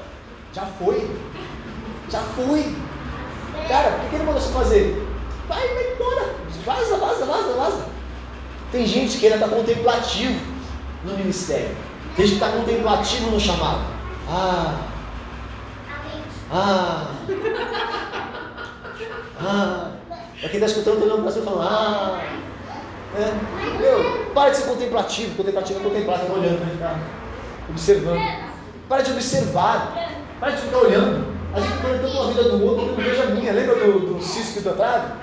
[0.54, 1.10] já foi.
[2.10, 2.76] Já foi.
[3.68, 5.08] Cara, o que ele mandou você fazer?
[5.48, 6.36] Vai, vai embora.
[6.66, 7.86] Vaza, vaza, vaza, vaza.
[8.72, 10.40] Tem gente que ainda está contemplativo
[11.04, 11.76] no ministério.
[12.16, 13.82] Tem gente que está contemplativo no chamado.
[14.28, 14.82] Ah.
[16.52, 17.12] Ah.
[19.42, 19.92] Ah.
[20.40, 22.22] Para quem está escutando, olhando para você falando, ah.
[23.18, 23.80] É.
[23.80, 25.36] Meu, para de ser contemplativo.
[25.36, 27.00] Contemplativo é contemplar, está olhando, né?
[27.70, 28.22] Observando.
[28.88, 30.09] Para de observar.
[30.40, 31.26] Para de ficar olhando.
[31.54, 33.52] A gente fica olhando tanto a vida do outro, eu não vejo a minha.
[33.52, 35.14] Lembra do, do cisco da trave?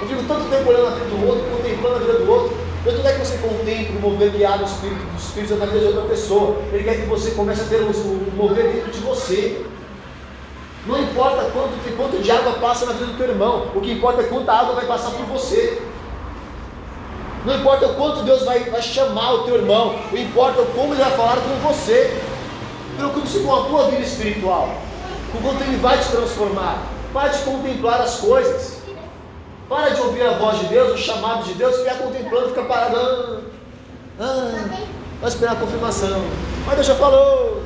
[0.00, 2.56] Eu fico tanto tempo olhando a vida do outro, contemplando a vida do outro.
[2.84, 5.80] Deus não quer que você contemple o mover guiado do Espírito, do Espírito na vida
[5.80, 6.56] de outra pessoa.
[6.72, 9.64] Ele quer que você comece a ter o, o mover dentro de você.
[10.86, 14.22] Não importa quanto, quanto de água passa na vida do teu irmão, o que importa
[14.22, 15.82] é quanta água vai passar por você.
[17.44, 21.02] Não importa o quanto Deus vai, vai chamar o teu irmão, o importa como ele
[21.02, 22.16] vai falar com você.
[22.98, 24.74] Preocupe-se com a tua vida espiritual,
[25.30, 26.82] com quanto ele vai te transformar.
[27.12, 28.82] Para de contemplar as coisas.
[29.68, 33.44] Para de ouvir a voz de Deus, o chamado de Deus, ficar contemplando, ficar parado.
[34.18, 34.78] Ah, ah,
[35.20, 36.20] vai esperar a confirmação.
[36.66, 37.62] Mas Deus já falou.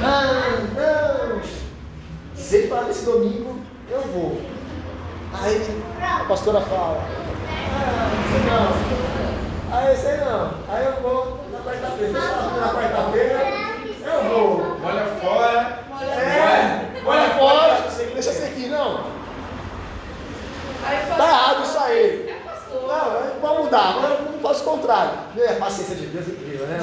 [0.00, 1.40] Ah, não.
[2.36, 3.58] Se ele falar nesse domingo,
[3.90, 4.40] eu vou.
[5.42, 7.02] Aí a pastora fala.
[7.50, 9.76] Ah, sei não.
[9.76, 10.54] Aí sei não.
[10.68, 12.12] Aí eu vou quarta-feira.
[12.12, 13.74] Na quarta-feira
[14.04, 14.76] eu vou.
[14.84, 15.84] Olha fora.
[16.20, 17.84] É, olha fora.
[18.12, 19.04] Deixa eu aqui, não.
[21.16, 22.34] Tá errado isso aí.
[22.74, 25.12] Não, vamos mudar, agora não faço o contrário.
[25.38, 26.80] É, a paciência de Deus é incrível, né?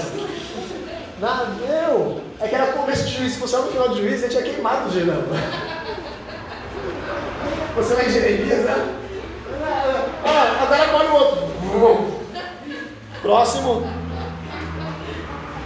[1.19, 4.29] Não, meu, é que era começo de juízo, se fosse no final de juízo, ele
[4.29, 5.21] tinha queimado o gelão.
[7.75, 8.95] Você vai em Jeremias, né?
[10.25, 12.21] Ah, agora olha o outro.
[13.21, 13.85] Próximo.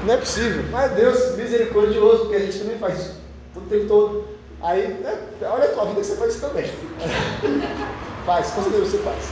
[0.06, 0.64] Não é possível.
[0.72, 4.28] Mas Deus misericordioso, porque a gente também faz isso o tempo todo.
[4.62, 6.66] Aí, né, olha a tua vida que você faz isso também.
[8.26, 9.32] faz, com certeza você faz.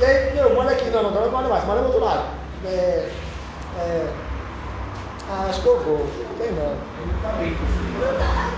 [0.00, 2.26] E aí, meu, molha aqui, não, agora não molha mais, molha do outro lado.
[2.64, 3.08] É,
[3.78, 4.12] é,
[5.28, 5.98] ah, acho que eu vou.
[5.98, 6.76] Não tem não.
[7.22, 7.56] Tá bem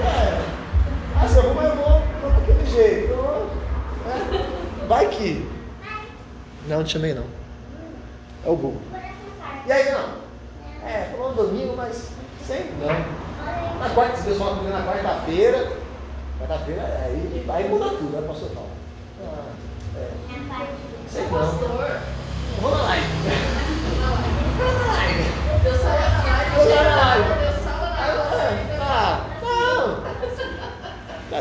[0.01, 0.57] É.
[1.19, 3.15] Ah, se eu vou, mas eu vou, vou daquele jeito.
[3.15, 3.47] Vou,
[4.07, 4.87] é.
[4.87, 5.49] Vai que.
[6.69, 7.25] Não, não te chamei não.
[8.45, 8.81] É o Google.
[9.67, 10.26] E aí, não?
[10.85, 12.11] É, falou no domingo, mas
[12.47, 12.89] sempre não.
[13.79, 15.73] Na quarta, se Deus fala comigo na quarta-feira,
[16.39, 18.71] quarta-feira, aí, aí muda tudo, né, pastor Paulo?
[19.23, 19.53] Ah,
[19.97, 20.09] é.
[21.09, 21.31] Sei não.
[21.31, 22.01] Pastor.
[22.61, 23.07] Vou na live.
[24.57, 25.25] Vou na live.
[25.63, 26.51] Deus salva na live.
[27.41, 28.19] Deus salva na live.
[28.37, 28.61] Live.
[28.81, 30.01] Ah, não.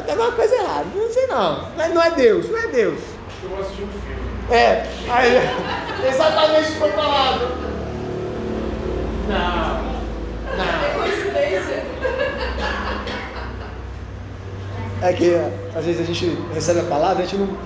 [0.01, 0.85] Tá alguma coisa errada.
[0.93, 1.69] Não sei não.
[1.71, 2.99] Não é, não é Deus, não é Deus.
[3.43, 4.15] Eu vou assistir um filme.
[4.51, 5.37] É, aí,
[6.07, 7.74] exatamente o que foi falado.
[9.27, 9.95] Não,
[10.53, 11.01] É não.
[11.01, 11.83] coincidência.
[15.01, 15.35] É que
[15.77, 17.57] às vezes a gente recebe a palavra, a gente não.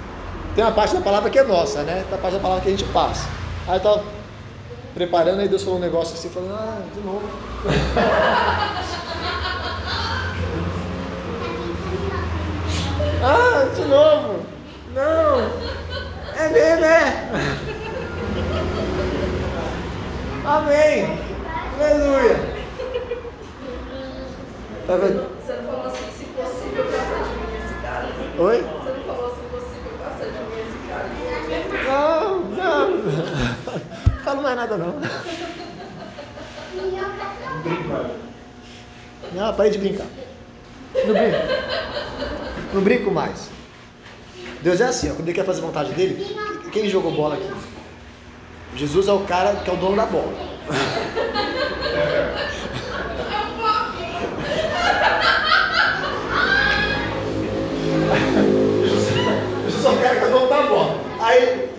[0.56, 2.04] Tem uma parte da palavra que é nossa, né?
[2.10, 3.28] Tem a parte da palavra que a gente passa.
[3.68, 4.04] Aí eu tava
[4.94, 7.30] preparando, aí Deus falou um negócio assim, falando, ah, de novo.
[13.24, 14.40] ah, de novo.
[14.94, 15.40] Não.
[16.36, 17.30] É mesmo, é.
[20.50, 21.29] Amém.
[21.80, 22.36] Aleluia.
[24.86, 25.30] Tá vendo?
[25.40, 28.08] Você não falou assim, se possível, passa de mim esse cara.
[28.38, 28.58] Oi?
[28.58, 31.08] Você não falou se possível, passa de mim esse cara.
[31.88, 32.90] Não, não.
[32.98, 34.96] Não falo mais nada não.
[39.32, 40.08] Não, parei de brincar.
[40.96, 41.38] Não brinco.
[42.74, 43.50] Não brinco mais.
[44.62, 46.36] Deus é assim, ó, quando ele quer fazer vontade dele,
[46.72, 47.50] quem jogou bola aqui?
[48.76, 50.34] Jesus é o cara que é o dono da bola.
[58.84, 61.00] Jesus é o cara que é o dono da bola.
[61.20, 61.70] Aí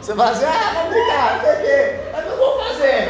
[0.00, 1.96] você fala assim, ah, vamos brincar, não sei o quê.
[2.12, 3.08] Mas eu vou fazer.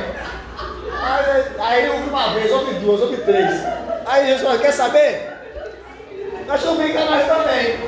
[1.00, 3.64] Aí, aí ouve uma vez, ouve duas, ouve três.
[4.06, 5.32] Aí Jesus fala, quer saber?
[6.46, 7.78] Nós vamos brincar nós também.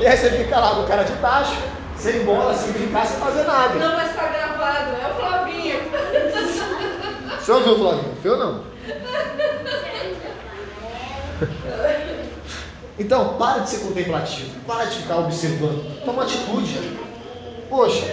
[0.00, 1.56] E aí você fica lá com o cara de baixo,
[1.96, 3.74] sem bola, sem brincar, sem fazer nada.
[3.74, 5.80] Não, mas tá gravado, é o Flavinho.
[7.38, 8.18] Você ouviu, Flavinho?
[8.24, 8.64] Eu não.
[12.98, 16.78] Então, para de ser contemplativo, para de ficar observando, toma atitude.
[17.68, 18.06] Poxa,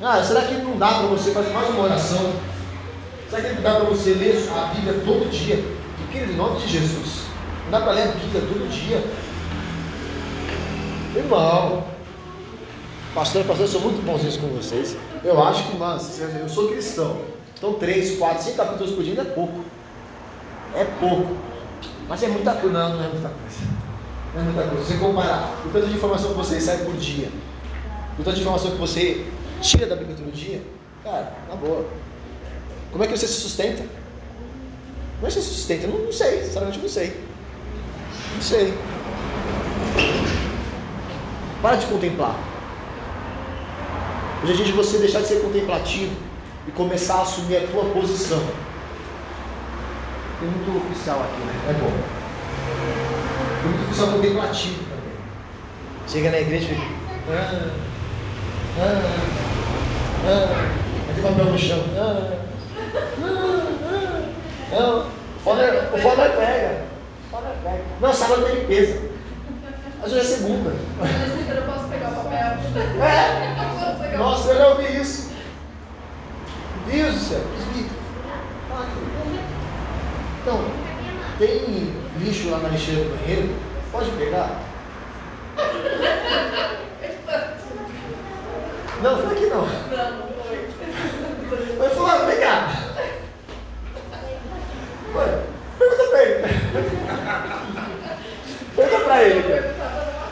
[0.00, 2.32] ah, será que não dá para você fazer mais uma oração?
[3.28, 5.64] Será que não dá para você ler a Bíblia todo dia?
[6.12, 7.22] Querido, em nome de Jesus,
[7.64, 9.04] não dá para ler a Bíblia todo dia?
[11.16, 11.84] Irmão,
[13.12, 14.96] pastor, pastor, eu sou muito bonzinho com vocês.
[15.24, 16.00] Eu acho que, mano,
[16.40, 17.20] eu sou cristão.
[17.58, 19.64] Então, três, quatro, cinco capítulos por dia é pouco.
[20.76, 21.36] É pouco.
[22.08, 22.78] Mas é muita coisa.
[22.78, 23.79] Não, não é muita coisa.
[24.36, 24.84] É muita coisa.
[24.84, 27.28] Você comparar o tanto de informação que você recebe por dia,
[28.18, 29.26] o tanto de informação que você
[29.60, 30.62] tira da Bíblia todo dia,
[31.02, 31.86] cara, na boa.
[32.92, 33.82] Como é que você se sustenta?
[33.82, 35.86] Como é que você se sustenta?
[35.86, 37.20] Eu não, não sei, sinceramente não sei.
[38.34, 38.74] Não sei.
[41.60, 42.36] Para de contemplar.
[44.42, 46.14] Hoje é dia de você deixar de ser contemplativo
[46.66, 48.40] e começar a assumir a tua posição.
[50.38, 51.52] Tem muito oficial aqui, né?
[51.68, 51.92] É bom.
[53.62, 55.14] Tem muito oficial contemplativo também.
[56.08, 57.00] Chega na igreja e fica.
[57.30, 57.70] Ah,
[58.78, 59.02] ah,
[60.26, 61.10] ah.
[61.10, 61.84] Aqui papel no chão.
[61.96, 62.38] Ah, ah,
[63.22, 63.70] ah.
[64.72, 65.10] Não, o
[65.44, 66.84] foda é- o foda é pega.
[67.26, 67.84] O foda é pega.
[68.00, 69.10] Não, sábado tem limpeza.
[70.02, 70.70] Às vezes é segunda.
[70.70, 73.04] Eu não posso pegar o papel.
[73.04, 74.16] É.
[74.16, 75.30] Não Nossa, eu já ouvi isso.
[76.86, 78.00] Deus do céu, presbítero.
[80.42, 80.64] Então,
[81.38, 83.54] tem lixo lá na lixeira do banheiro?
[83.90, 84.60] Pode pegar?
[89.02, 89.66] Não, foi aqui não.
[89.66, 91.76] Não, não foi.
[91.78, 92.68] Vai falar, vem cá.
[95.78, 96.42] Pergunta pra ele.
[98.76, 99.44] Pergunta pra ele.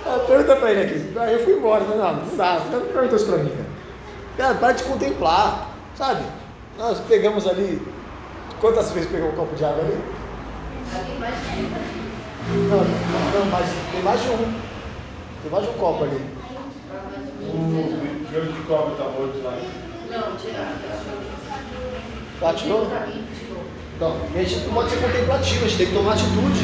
[0.07, 1.19] Ah, pergunta pra ele aqui.
[1.19, 3.69] Aí eu fui embora, mas não, não dá, não pergunta isso pra mim, cara.
[4.37, 6.23] Cara, para de contemplar, sabe?
[6.79, 7.83] Nós pegamos ali.
[8.61, 9.99] Quantas vezes pegou um copo de água ali?
[12.71, 14.55] Não, não, mas tem mais de um.
[15.43, 16.21] Tem mais de um copo ali.
[17.43, 19.59] O jogo de cobre tá morto lá.
[20.11, 20.75] Não, tirar.
[22.41, 22.87] Lá tirou?
[23.97, 26.61] Então, e a gente não pode ser contemplativo, a gente tem que tomar atitude.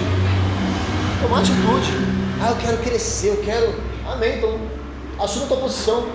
[1.20, 1.92] Tomar atitude.
[2.40, 3.74] Ah, eu quero crescer, eu quero.
[4.06, 4.58] Amém, então
[5.18, 6.06] assuma a tua posição.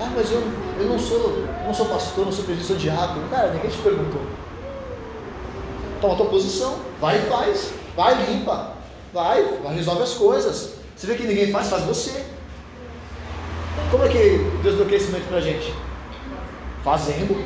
[0.00, 0.42] Ah, mas eu,
[0.78, 3.28] eu não sou não sou pastor, não sou presbítero, sou diácono.
[3.28, 4.20] Cara, ninguém te perguntou.
[6.00, 7.72] Toma a tua posição, vai e faz.
[7.96, 8.72] Vai, limpa.
[9.12, 10.74] Vai, vai, resolve as coisas.
[10.94, 12.24] Você vê que ninguém faz, faz você.
[13.90, 15.72] Como é que Deus deu crescimento pra gente?
[16.82, 17.44] Fazendo.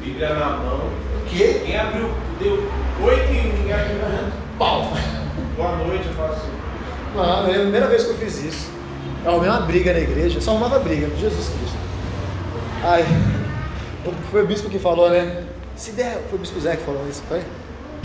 [0.00, 0.78] Bíblia na mão.
[0.78, 1.62] O quê?
[1.64, 2.10] Quem abriu,
[2.40, 2.54] deu
[3.04, 3.98] oito e ninguém abriu.
[4.58, 4.92] Pau.
[5.56, 6.58] Boa noite, eu faço assim.
[7.14, 8.70] Não, é a primeira vez que eu fiz isso.
[9.24, 11.76] Eu arrumei uma briga na igreja, só arrumava briga, Jesus Cristo.
[12.84, 13.04] Ai,
[14.30, 15.44] foi o bispo que falou, né?
[15.78, 17.42] Se der, foi o bispo Zé que falou isso, foi?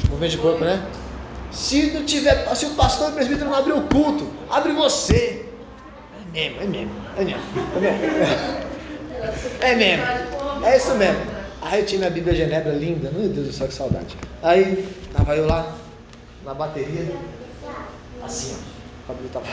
[0.09, 0.85] Movimento de corpo, né?
[1.51, 5.45] Se não tiver, se o pastor e o presbítero não abrir o culto, abre você.
[6.35, 7.41] É mesmo, é mesmo, é mesmo,
[7.75, 8.63] é mesmo.
[9.61, 11.19] É mesmo, é isso mesmo.
[11.61, 14.17] Aí eu tinha minha Bíblia Genebra linda, meu Deus do céu, que saudade.
[14.41, 15.73] Aí, tava eu lá,
[16.43, 17.15] na bateria,
[18.23, 18.57] assim,
[19.07, 19.11] ó.
[19.11, 19.45] A Bíblia tava,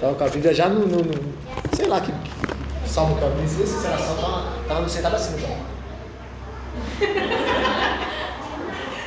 [0.00, 1.34] tava com a Bíblia já no, no, no-
[1.76, 5.16] sei lá que, que salmo que eu abri, se era salmo, tava, tava no sentado
[5.16, 5.75] assim, então.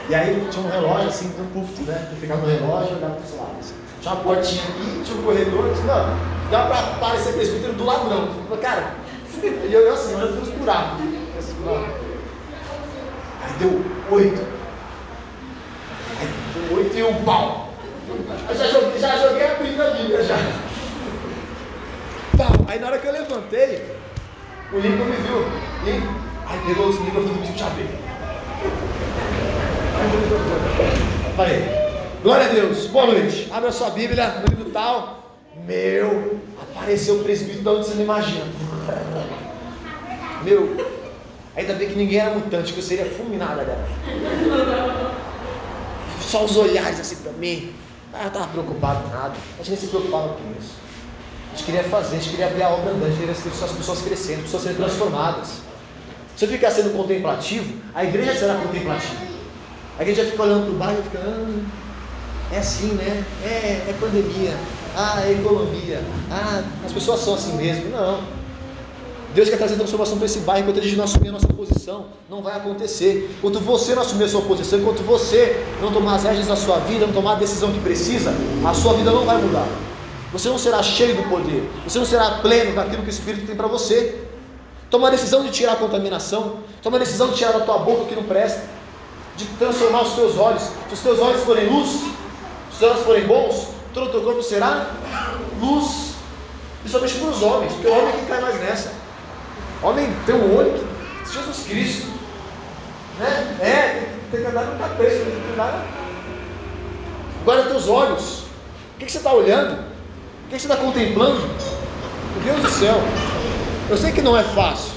[0.10, 2.08] E aí tinha um relógio assim, um púlpito, né?
[2.12, 3.74] Eu ficava no relógio e olhava para os lados.
[4.02, 6.18] Tinha uma portinha aqui, tinha um corredor, disse, não,
[6.50, 8.26] dá para parecer presbítero do ladrão.
[8.26, 8.94] Eu falei, cara,
[9.44, 11.00] e eu, eu assim, olhando buracos.
[11.00, 11.76] Eu assim, não.
[13.44, 14.42] Aí deu oito.
[16.20, 17.70] Aí deu oito e um pau.
[18.50, 20.38] Eu já joguei, já joguei a Bíblia na Bíblia já.
[22.36, 22.66] Pau.
[22.68, 23.96] Aí na hora que eu levantei,
[24.74, 26.29] o Lincoln me viu.
[26.50, 27.90] Aí pegou os microfones do já veio.
[31.36, 31.64] Falei,
[32.24, 33.48] glória a Deus, boa noite.
[33.52, 35.38] Abre a sua Bíblia, no livro tal.
[35.66, 38.46] Meu, apareceu o presbítero de onde você não imagina.
[40.44, 40.76] Meu,
[41.56, 43.88] ainda bem que ninguém era mutante, que eu seria fulminado agora.
[46.20, 47.74] Só os olhares assim pra mim.
[48.14, 49.34] Ah, eu estava preocupado com nada.
[49.56, 50.74] A gente nem se preocupava com isso.
[51.54, 53.50] A gente queria fazer, a gente queria ver a obra andando, a gente queria ver
[53.50, 55.69] as pessoas crescendo, as pessoas sendo transformadas.
[56.40, 59.14] Se eu ficar sendo contemplativo, a igreja será contemplativa.
[59.98, 63.26] A igreja fica olhando para o bairro e fica, ah, é assim, né?
[63.44, 64.56] É, é pandemia,
[64.96, 67.90] ah, é economia, ah, as pessoas são assim mesmo.
[67.90, 68.22] Não.
[69.36, 72.06] Deus quer trazer transformação para esse bairro enquanto a gente não assumir a nossa posição.
[72.30, 73.30] Não vai acontecer.
[73.38, 76.80] Enquanto você não assumir a sua posição, enquanto você não tomar as rédeas da sua
[76.80, 78.34] vida, não tomar a decisão que precisa,
[78.66, 79.68] a sua vida não vai mudar.
[80.32, 81.70] Você não será cheio do poder.
[81.84, 84.29] Você não será pleno daquilo que o Espírito tem para você.
[84.90, 86.60] Toma a decisão de tirar a contaminação.
[86.82, 88.64] Toma a decisão de tirar da tua boca o que não presta.
[89.36, 90.64] De transformar os teus olhos.
[90.64, 94.22] Se os teus olhos forem luz, se os teus olhos forem bons, todo o teu
[94.22, 94.92] corpo será
[95.60, 96.10] luz.
[96.82, 98.94] Principalmente para os homens, porque o homem é que cai mais nessa.
[99.84, 100.74] Homem tem um olho
[101.24, 102.08] que Jesus Cristo.
[103.20, 103.58] Né?
[103.60, 105.86] É, tem, que andar no tapete, tem que andar.
[107.42, 108.40] Agora teus olhos.
[108.96, 109.74] O que, que você está olhando?
[109.74, 111.42] O que, que você está contemplando?
[112.36, 112.96] Meu Deus do céu.
[113.90, 114.92] Eu sei que não é fácil.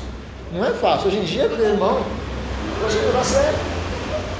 [0.52, 1.08] Não é fácil.
[1.08, 2.02] Hoje em dia, meu irmão,
[2.84, 3.54] hoje o negócio é.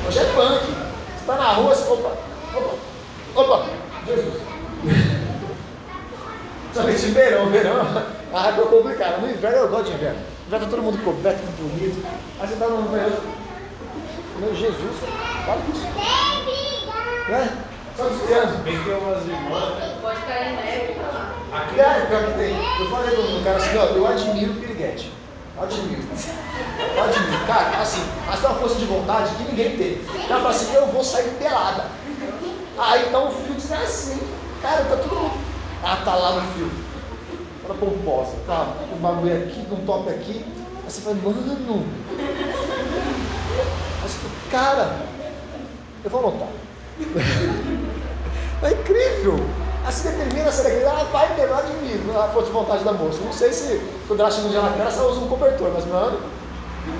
[0.06, 0.66] Hoje é punk.
[0.66, 1.90] Você está na rua, você.
[1.90, 2.16] Opa,
[2.54, 2.74] opa,
[3.34, 3.66] opa,
[4.06, 4.42] Jesus.
[6.74, 8.04] Somente verão, verão.
[8.34, 9.22] Ah, é complicado.
[9.22, 10.18] No inverno eu gosto de inverno.
[10.18, 12.06] No inverno tá todo mundo coberto, tudo bonito.
[12.38, 13.16] Aí você tá no verão.
[14.38, 14.96] Meu Jesus,
[15.46, 15.86] para com isso.
[17.30, 17.58] Né?
[17.96, 18.04] Só.
[18.64, 20.00] Bem que tem umas irmãs.
[20.00, 21.34] Pode cair neve pra lá.
[21.52, 22.56] Aqui Cara, pior que tem.
[22.80, 25.12] Eu falei pro pro cara assim, ó, eu admiro o Piriguete.
[25.60, 26.02] Admiro.
[26.96, 27.46] Eu admiro.
[27.46, 29.92] Cara, assim, mas tem uma força de vontade que ninguém tem.
[29.94, 31.86] O cara fala assim, eu vou sair pelada.
[32.78, 34.20] Aí tá um fio de assim.
[34.62, 35.30] Cara, tá tudo.
[35.84, 36.70] Ah, tá lá no fio.
[37.66, 38.74] toda pomposa, tá?
[38.88, 40.44] Com um bagulho aqui, com um top aqui.
[40.84, 41.86] Aí você fala, mano.
[44.02, 44.96] Aí você fala, cara,
[46.02, 46.61] eu vou anotar.
[48.62, 49.40] É incrível.
[49.84, 53.18] Assim determina a ser ela vai lembrar de mim, a força de vontade da moça.
[53.24, 56.20] Não sei se quando ela um dia na cara, ela usa um cobertor, mas mano,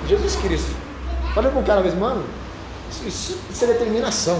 [0.07, 0.75] Jesus Cristo.
[1.33, 2.23] Falei com o cara mesmo, mano,
[2.91, 4.35] isso, isso, isso é determinação.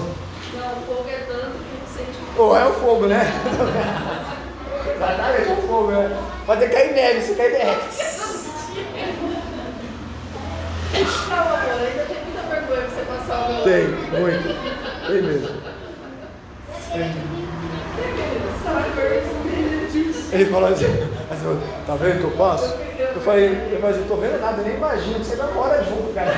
[0.53, 3.21] Não, o fogo é tanto que não sente Ou é o fogo, né?
[4.95, 6.23] Exatamente, é o fogo, né?
[6.45, 8.13] Pode ter cair neve, se cair derrete.
[11.29, 13.87] Calma, amor, ainda tem muita vergonha pra você passar o meu Tem,
[14.19, 14.82] muito.
[15.07, 15.49] Tem mesmo.
[20.31, 20.85] Ele falou assim,
[21.29, 22.73] assim, tá vendo que eu passo?
[22.97, 26.13] Eu falei, eu falei, eu tô vendo nada, eu nem imagino, que você namora junto,
[26.13, 26.33] cara.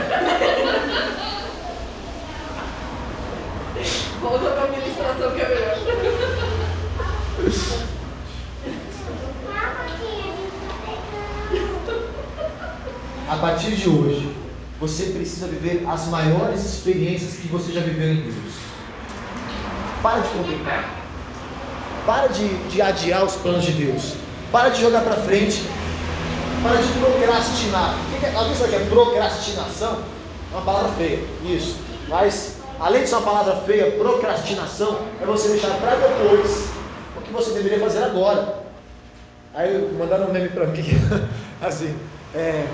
[4.20, 5.78] Volta pra administração que é melhor.
[13.30, 14.36] A partir de hoje,
[14.80, 18.54] você precisa viver as maiores experiências que você já viveu em Deus.
[20.02, 20.90] Para de contemplar.
[22.06, 24.16] Para de, de adiar os planos de Deus.
[24.52, 25.64] Para de jogar para frente.
[26.62, 27.96] Para de procrastinar.
[28.22, 30.00] É- Alguém sabe o que é procrastinação?
[30.52, 31.20] É uma palavra feia.
[31.44, 31.78] Isso.
[32.08, 36.68] Mas, além de ser uma palavra feia, procrastinação é você deixar para depois
[37.18, 38.66] o que você deveria fazer agora.
[39.54, 40.84] Aí mandaram um meme para mim,
[41.64, 41.96] assim,
[42.36, 42.66] é,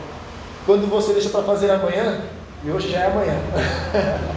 [0.71, 2.21] quando você deixa para fazer amanhã,
[2.63, 3.37] e hoje já é amanhã.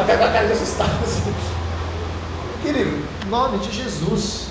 [0.00, 1.02] Até com a cara de assustado.
[1.02, 1.34] Assim.
[2.62, 2.90] Querido,
[3.26, 4.50] em nome de Jesus,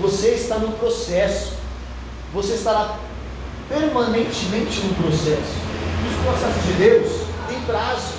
[0.00, 1.52] você está no processo.
[2.32, 2.96] Você estará
[3.68, 5.52] permanentemente no processo.
[6.02, 7.12] E os processos de Deus
[7.46, 8.14] têm prazo.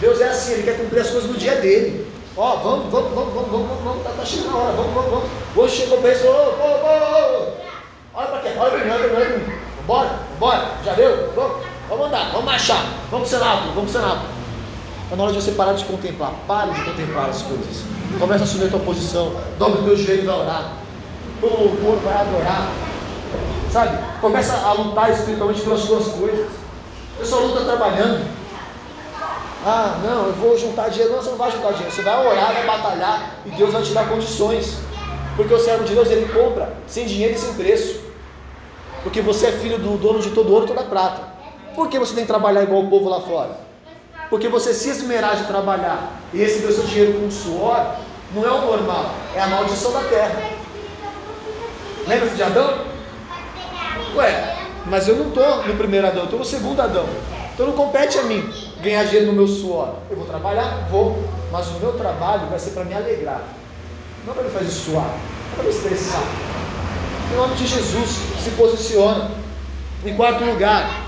[0.00, 2.10] Deus é assim, Ele quer cumprir as coisas no dia dele.
[2.34, 5.28] Ó, vamos, vamos, vamos, vamos, vamos, vamos, tá, tá chegando a hora, vamos, vamos, vamos.
[5.54, 7.52] Hoje chegou o preço, ô, ô, ô, ô,
[8.14, 9.62] olha pra quê, olha pra mim, olha pra mim, olha pra mim.
[9.86, 11.32] Bora, bora, já deu?
[11.34, 14.20] Vamos, vamos andar, vamos marchar, vamos pro Senado, vamos pro Senado.
[15.04, 17.84] Está na hora de você parar de contemplar, pare de contemplar as coisas.
[18.18, 20.72] Começa a assumir a tua posição, dobre o teu joelho e vai orar.
[21.42, 22.68] O louvor vai adorar.
[23.70, 23.98] Sabe?
[24.20, 26.50] Começa a lutar espiritualmente pelas tuas coisas.
[27.18, 28.26] Você só luta trabalhando.
[29.64, 31.12] Ah, não, eu vou juntar dinheiro.
[31.12, 31.92] Não, você não vai juntar dinheiro.
[31.92, 34.78] Você vai orar, vai batalhar e Deus vai te dar condições.
[35.36, 38.00] Porque o servo de Deus ele compra sem dinheiro e sem preço.
[39.02, 41.22] Porque você é filho do dono de todo ouro e toda prata.
[41.74, 43.58] Por que você tem que trabalhar igual o povo lá fora?
[44.30, 47.96] Porque você se esmerar de trabalhar e receber seu dinheiro com suor,
[48.34, 50.42] não é o normal, é a maldição da terra.
[52.06, 52.78] Lembra-se de Adão?
[54.16, 57.06] Ué, mas eu não estou no primeiro Adão, eu estou no segundo Adão.
[57.54, 58.50] Então não compete a mim
[58.80, 59.96] ganhar dinheiro no meu suor.
[60.10, 60.88] Eu vou trabalhar?
[60.90, 61.22] Vou.
[61.50, 63.42] Mas o meu trabalho vai ser para me alegrar.
[64.26, 65.10] Não para me fazer suar,
[65.50, 66.22] não para me estressar.
[67.32, 68.10] Em nome de Jesus,
[68.44, 69.30] se posiciona.
[70.04, 71.06] Em quarto lugar,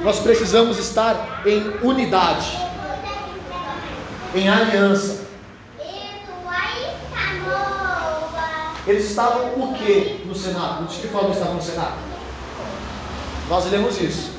[0.00, 2.56] nós precisamos estar em unidade,
[4.32, 5.24] em aliança.
[8.86, 10.86] Eles estavam o que no Senado?
[10.86, 11.96] De que forma estavam no Senado?
[13.48, 14.32] Nós lemos isso.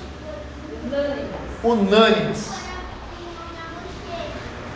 [1.64, 2.52] Unânimes.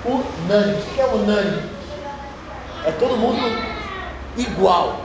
[0.03, 0.83] Unânimes.
[0.83, 1.69] O que é unânime?
[2.83, 3.39] É todo mundo
[4.37, 5.01] igual,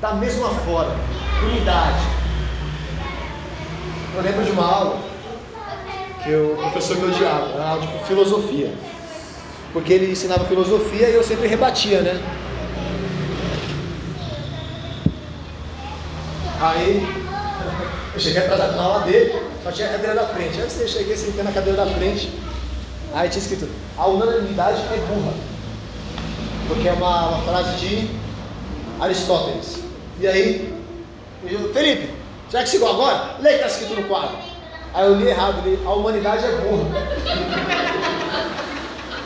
[0.00, 0.96] da mesma forma,
[1.44, 2.00] unidade.
[4.16, 4.98] Eu lembro de uma aula
[6.24, 8.72] que o professor me odiava, era aula de filosofia.
[9.72, 12.20] Porque ele ensinava filosofia e eu sempre rebatia, né?
[16.60, 17.06] Aí
[18.14, 20.60] eu cheguei atrasado na aula dele, só tinha a cadeira da frente.
[20.60, 22.32] Aí eu cheguei, sentei na cadeira da frente,
[23.14, 25.32] aí tinha escrito, a unanimidade é burra.
[26.68, 28.10] Porque é uma, uma frase de
[29.00, 29.89] Aristóteles.
[30.20, 30.74] E aí,
[31.44, 32.12] eu, Felipe,
[32.50, 34.36] já que chegou agora, lê que está escrito no quadro.
[34.92, 36.84] Aí eu li errado, li, a humanidade é burra.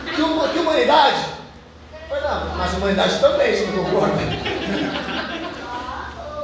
[0.05, 1.25] que, que humanidade?
[2.09, 4.15] Falei, não, mas a humanidade também, você não concorda?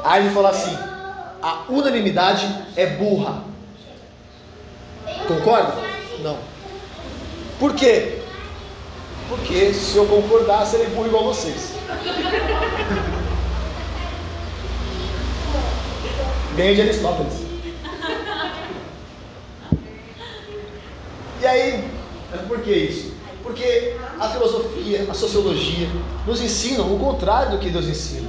[0.03, 0.77] Aí ele falou assim:
[1.41, 3.45] a unanimidade é burra.
[5.29, 5.75] Concorda?
[6.21, 6.39] Não.
[7.61, 8.19] Por quê?
[9.29, 11.75] Porque se eu concordar, serei burro igual vocês.
[16.61, 17.33] Ganhei de Aristóteles.
[21.41, 21.91] E aí,
[22.47, 23.15] por que isso?
[23.43, 25.89] Porque a filosofia, a sociologia
[26.27, 28.29] nos ensinam o contrário do que Deus ensina.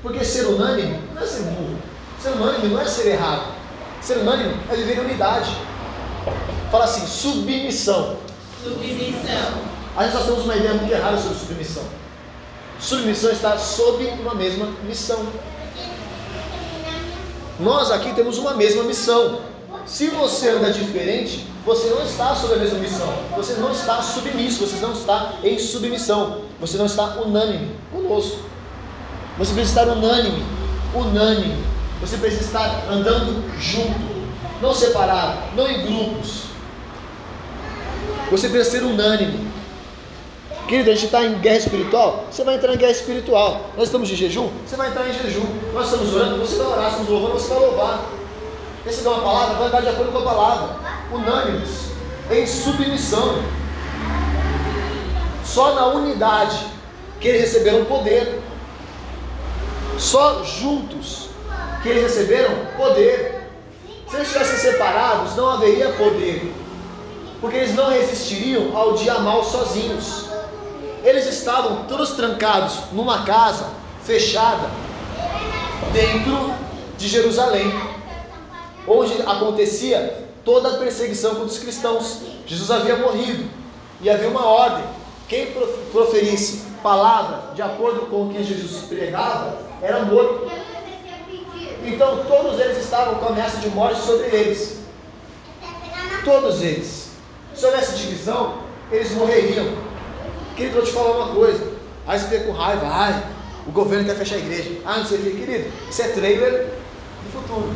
[0.00, 1.76] Porque ser unânime não é ser burro.
[2.20, 3.52] Ser unânime não é ser errado.
[4.00, 5.50] Ser unânime é viver em unidade.
[6.70, 8.18] Fala assim, submissão.
[8.62, 9.62] Submissão.
[9.96, 11.82] A gente nós temos uma ideia muito errada sobre submissão.
[12.78, 15.26] Submissão está sob uma mesma missão.
[17.58, 19.40] Nós aqui temos uma mesma missão.
[19.84, 23.12] Se você anda diferente, você não está sob a mesma missão.
[23.36, 26.42] Você não está submisso, você não está em submissão.
[26.60, 28.38] Você não está unânime conosco.
[29.38, 30.44] Você precisa estar unânime,
[30.94, 31.64] unânime.
[32.00, 33.98] Você precisa estar andando junto,
[34.62, 36.44] não separado, não em grupos.
[38.30, 39.48] Você precisa ser unânime.
[40.68, 43.70] Querido, a gente está em guerra espiritual, você vai entrar em guerra espiritual.
[43.74, 45.46] Nós estamos de jejum, você vai entrar em jejum.
[45.72, 48.04] Nós estamos orando, você vai orar, estamos louvando, você vai louvar.
[48.84, 50.76] Receber uma palavra, vai andar de acordo com a palavra.
[51.10, 51.92] Unânimes,
[52.30, 53.42] em submissão.
[55.42, 56.66] Só na unidade
[57.18, 58.38] que eles receberam poder.
[59.96, 61.30] Só juntos
[61.82, 63.48] que eles receberam poder.
[64.06, 66.52] Se eles estivessem separados, não haveria poder.
[67.40, 70.27] Porque eles não resistiriam ao dia mal sozinhos.
[71.04, 73.70] Eles estavam todos trancados numa casa
[74.04, 74.68] fechada
[75.92, 76.54] dentro
[76.96, 77.72] de Jerusalém,
[78.86, 82.22] onde acontecia toda a perseguição contra os cristãos.
[82.46, 83.48] Jesus havia morrido
[84.00, 84.84] e havia uma ordem:
[85.28, 85.54] quem
[85.92, 90.50] proferisse palavra de acordo com o que Jesus pregava era morto.
[91.84, 94.78] Então todos eles estavam com ameaça de morte sobre eles.
[96.24, 97.10] Todos eles.
[97.54, 98.58] Se houvesse divisão,
[98.90, 99.87] eles morreriam.
[100.58, 101.72] Querido, vou te falar uma coisa.
[102.04, 103.22] Aí você fica com raiva, ai,
[103.64, 104.72] o governo quer fechar a igreja.
[104.84, 105.70] Ah, não sei o que, querido.
[105.88, 106.66] Isso é trailer
[107.22, 107.72] do futuro.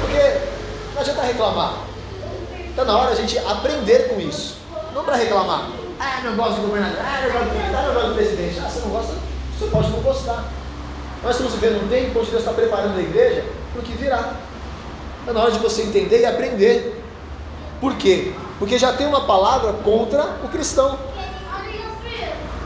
[0.00, 0.40] Porque
[0.94, 1.78] não adianta reclamar.
[2.70, 4.58] Está na hora a gente aprender com isso.
[4.94, 5.70] Não para reclamar.
[5.98, 7.00] Ah, não gosto do governador.
[7.00, 7.74] Ah, não gosto do presidente.
[7.74, 8.60] Ah, não do presidente.
[8.60, 9.14] Ah, você não gosta?
[9.58, 10.52] Você pode não gostar.
[11.20, 14.34] Nós estamos vivendo um tempo onde Deus está preparando a igreja para o que virá.
[15.18, 17.02] Está na hora de você entender e aprender.
[17.80, 18.32] Por quê?
[18.58, 20.98] Porque já tem uma palavra contra o cristão.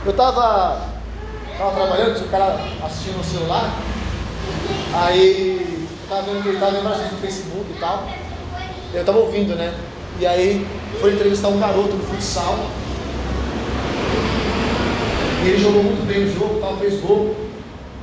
[0.05, 0.89] Eu estava
[1.57, 3.69] tava trabalhando, o cara assistindo no celular,
[4.93, 8.07] aí estava vendo que ele estava vendo bastante no Facebook e tal.
[8.93, 9.73] Eu estava ouvindo, né?
[10.19, 10.65] E aí
[11.01, 12.57] foi entrevistar um garoto no futsal.
[15.43, 17.35] E ele jogou muito bem o jogo, tal, fez gol.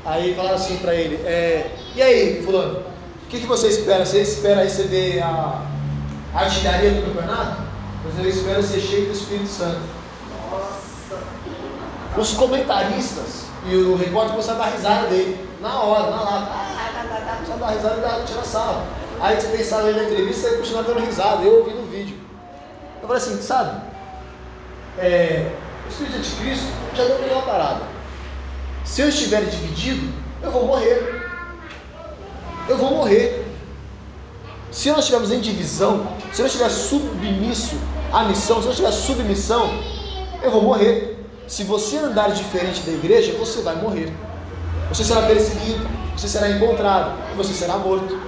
[0.05, 4.07] Aí falaram assim para ele, é, e aí, fulano, o que, que você espera?
[4.07, 5.63] Você espera receber a
[6.33, 7.66] artilharia do campeonato?
[8.07, 9.81] Mas eu espero ser cheio do Espírito Santo.
[10.51, 11.19] Nossa.
[12.17, 15.49] Os comentaristas e o repórter começaram a dar risada dele.
[15.61, 16.51] Na hora, na lata.
[16.53, 16.77] Ah,
[17.53, 18.87] a dar risada e tirar sarro.
[19.21, 21.43] Aí você pensava na entrevista e continuava dando risada.
[21.43, 22.17] Eu ouvi no vídeo.
[23.01, 23.81] Eu falei assim, sabe?
[24.99, 25.53] É,
[25.85, 27.83] o Espírito de Cristo já deu uma parada.
[28.85, 31.23] Se eu estiver dividido, eu vou morrer.
[32.69, 33.45] Eu vou morrer.
[34.71, 37.77] Se nós estivermos em divisão, se eu estiver submisso
[38.13, 39.71] à missão, se eu estiver submissão,
[40.43, 41.17] eu vou morrer.
[41.47, 44.13] Se você andar diferente da igreja, você vai morrer.
[44.89, 45.87] Você será perseguido,
[46.17, 48.19] você será encontrado você será morto.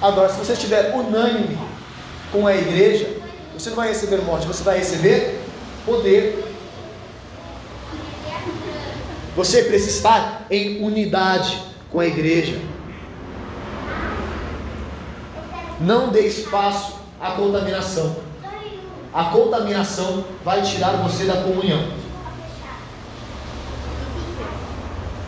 [0.00, 1.58] Agora, se você estiver unânime
[2.32, 3.08] com a igreja,
[3.54, 5.40] você não vai receber morte, você vai receber
[5.84, 6.44] poder.
[9.36, 12.58] Você precisa estar em unidade com a igreja.
[15.80, 18.16] Não dê espaço à contaminação.
[19.16, 21.88] A contaminação vai tirar você da comunhão.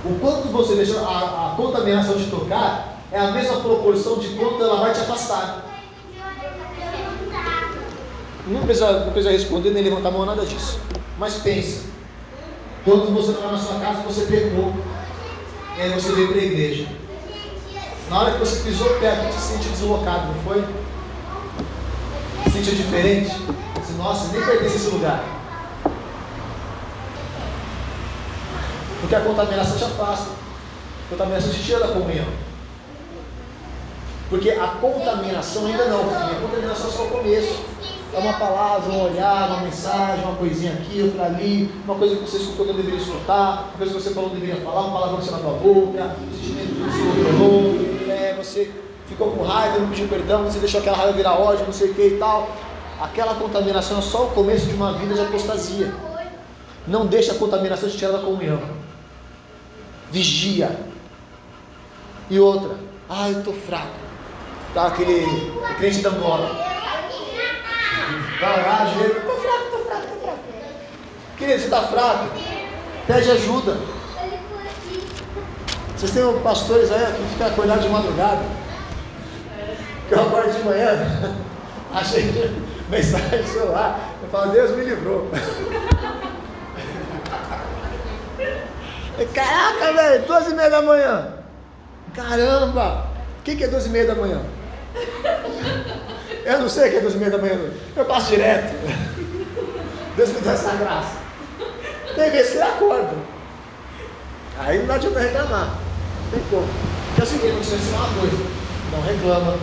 [0.05, 4.63] O quanto você deixa a, a contaminação te tocar é a mesma proporção de quanto
[4.63, 5.65] ela vai te afastar.
[8.47, 10.79] Não precisa, não precisa responder nem levantar a mão, nada disso.
[11.19, 11.87] Mas pensa.
[12.85, 14.71] Quando você estava na sua casa, você pecou.
[15.79, 16.87] E aí você veio para a igreja.
[18.11, 20.63] Na hora que você pisou o pé você se sentiu deslocado, não foi?
[22.45, 23.31] Se sentiu diferente?
[23.99, 25.25] Nossa, nem pertence esse lugar.
[29.01, 30.31] Porque a contaminação te afasta.
[30.31, 32.27] A contaminação te tira da comunhão.
[34.31, 36.39] Porque a contaminação ainda não, filho.
[36.39, 37.61] A contaminação é só o começo.
[38.15, 42.23] É uma palavra, um olhar, uma mensagem, uma coisinha aqui, outra ali, uma coisa que
[42.23, 44.93] você escutou que não deveria escutar, uma coisa que você falou que deveria falar, uma
[44.93, 48.71] palavra que você na tua boca, um sentimento que você controlou, é, você
[49.07, 51.95] ficou com raiva, não pediu perdão, você deixou aquela raiva virar ódio, não sei o
[51.95, 52.49] que e tal.
[53.01, 55.95] Aquela contaminação é só o começo de uma vida de apostasia.
[56.87, 58.61] Não deixa a contaminação te tirar da comunhão.
[60.11, 60.77] Vigia.
[62.29, 62.77] E outra,
[63.09, 63.87] ah, eu estou fraco.
[64.75, 65.25] Tá aquele
[65.79, 66.49] crente da bola.
[68.41, 70.39] Vai lá, ajoelha, estou fraco, estou fraco, estou fraco.
[71.37, 72.29] Querido, você está fraco?
[73.07, 73.77] Pede ajuda.
[75.97, 78.43] Vocês têm pastores aí que ficam acordados de madrugada.
[80.09, 81.35] Que eu acordo de manhã,
[81.95, 82.23] achei
[82.91, 84.01] mensagem celular.
[84.23, 85.31] Eu falo, Deus me livrou.
[89.35, 91.35] Caraca, velho, duas e meia da manhã.
[92.15, 93.09] Caramba!
[93.41, 94.41] O que, que é duas e meia da manhã?
[96.45, 97.59] Eu não sei o que é duas e meia da manhã.
[97.97, 98.73] Eu passo direto.
[100.17, 101.17] Deus me dá essa graça.
[102.15, 103.15] Tem vezes que ele acorda.
[104.59, 105.79] Aí não adianta reclamar.
[106.31, 106.67] Tem como.
[107.09, 108.37] Porque é o seguinte, eu te ensinar uma coisa.
[108.93, 109.59] Não reclama.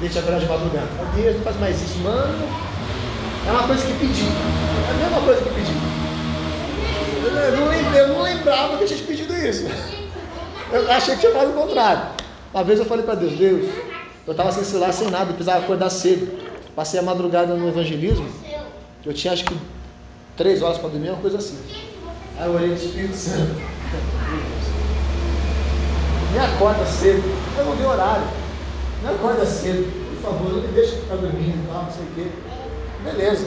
[0.00, 0.86] Deixa a de madrugada.
[0.96, 2.48] Fala, Deus, não faz mais isso, mano.
[3.46, 4.22] É uma coisa que pedi.
[4.22, 5.72] É a mesma coisa que pedi.
[7.22, 9.66] Eu não, lembrei, eu não lembrava que eu tinha pedido isso.
[10.72, 12.02] Eu achei que tinha falado o contrário.
[12.54, 13.68] Uma vez eu falei para Deus, Deus,
[14.26, 16.32] eu estava sem celular, sem nada, eu precisava acordar cedo.
[16.74, 18.26] Passei a madrugada no evangelismo.
[19.04, 19.54] Eu tinha acho que
[20.34, 21.58] três horas para dormir, uma coisa assim.
[22.38, 23.54] Aí eu olhei no Espírito Santo.
[26.32, 27.22] Me acorda cedo.
[27.58, 28.39] Eu não dei horário.
[29.02, 29.90] Me acorda cedo.
[30.20, 32.26] Por favor, não me deixe ficar dormindo, tal, não sei o quê.
[33.04, 33.46] Beleza.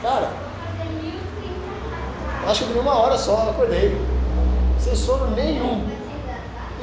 [0.00, 0.30] Cara,
[2.46, 3.96] acho que dormi uma hora só, acordei.
[4.78, 5.84] Sem sono nenhum.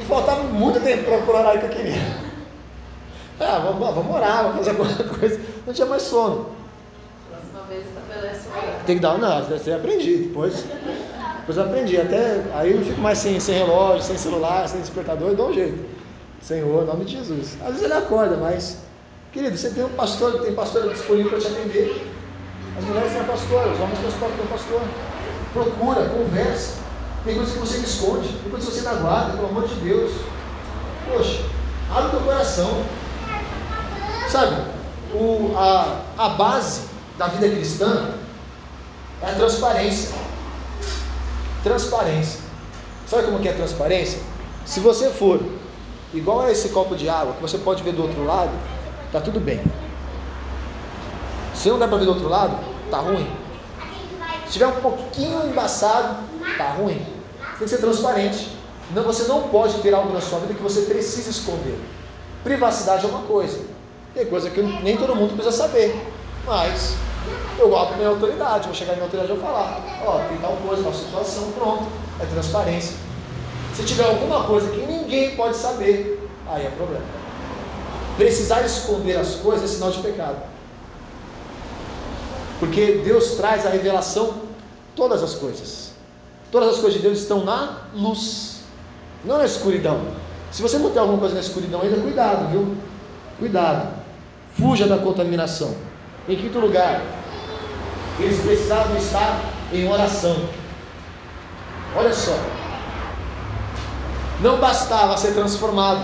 [0.00, 2.00] E faltava muito tempo para o horário que eu queria.
[3.42, 5.40] Ah, vamos, vamos orar, vamos fazer alguma coisa.
[5.66, 6.50] Não tinha mais sono.
[7.30, 8.84] Próxima vez estabelece o horário.
[8.84, 10.16] Tem que dar, não, você aprendi.
[10.24, 10.66] Depois,
[11.38, 11.98] depois eu aprendi.
[11.98, 15.48] Até aí eu não fico mais sem, sem relógio, sem celular, sem despertador, eu dou
[15.48, 15.82] um jeito.
[16.40, 17.56] Senhor, em nome de Jesus.
[17.60, 18.78] Às vezes ele acorda, mas,
[19.32, 22.10] querido, você tem um pastor, tem pastor disponível para te atender.
[22.78, 24.80] As mulheres têm pastor, os homens têm pastor.
[25.52, 26.78] Procura, conversa.
[27.24, 30.12] Tem coisas que você esconde, tem coisas que você não guarda, pelo amor de Deus.
[31.06, 31.42] Poxa,
[31.90, 32.84] abre o teu coração.
[34.30, 34.56] Sabe,
[35.12, 36.88] o, a, a base
[37.18, 38.14] da vida cristã
[39.20, 40.14] é a transparência.
[41.62, 42.40] Transparência.
[43.06, 44.20] Sabe como que é a transparência?
[44.64, 45.42] Se você for
[46.12, 48.52] igual a esse copo de água, que você pode ver do outro lado,
[49.12, 49.60] tá tudo bem.
[51.54, 52.56] Se não dá para ver do outro lado,
[52.90, 53.28] tá ruim.
[54.46, 56.16] Se tiver um pouquinho embaçado,
[56.56, 56.96] tá ruim.
[57.58, 58.56] Tem que ser transparente.
[58.94, 61.78] Não, você não pode ter algo na sua vida que você precisa esconder.
[62.42, 63.60] Privacidade é uma coisa.
[64.14, 65.94] Tem coisa que nem todo mundo precisa saber.
[66.44, 66.96] Mas
[67.58, 68.66] eu guardo minha autoridade.
[68.66, 71.84] Vou chegar na minha autoridade e vou falar: Ó, tem tal coisa, tal situação, pronto.
[72.18, 72.96] É transparência.
[73.80, 77.02] Se tiver alguma coisa que ninguém pode saber, aí é problema.
[78.18, 80.36] Precisar esconder as coisas é sinal de pecado.
[82.58, 84.34] Porque Deus traz a revelação
[84.94, 85.92] todas as coisas.
[86.52, 88.60] Todas as coisas de Deus estão na luz,
[89.24, 90.08] não na escuridão.
[90.52, 92.76] Se você botar alguma coisa na escuridão ainda, cuidado, viu?
[93.38, 93.94] Cuidado.
[94.58, 95.74] Fuja da contaminação.
[96.28, 97.00] Em quinto lugar,
[98.18, 99.40] eles precisavam estar
[99.72, 100.36] em oração.
[101.96, 102.59] Olha só.
[104.40, 106.00] Não bastava ser transformado.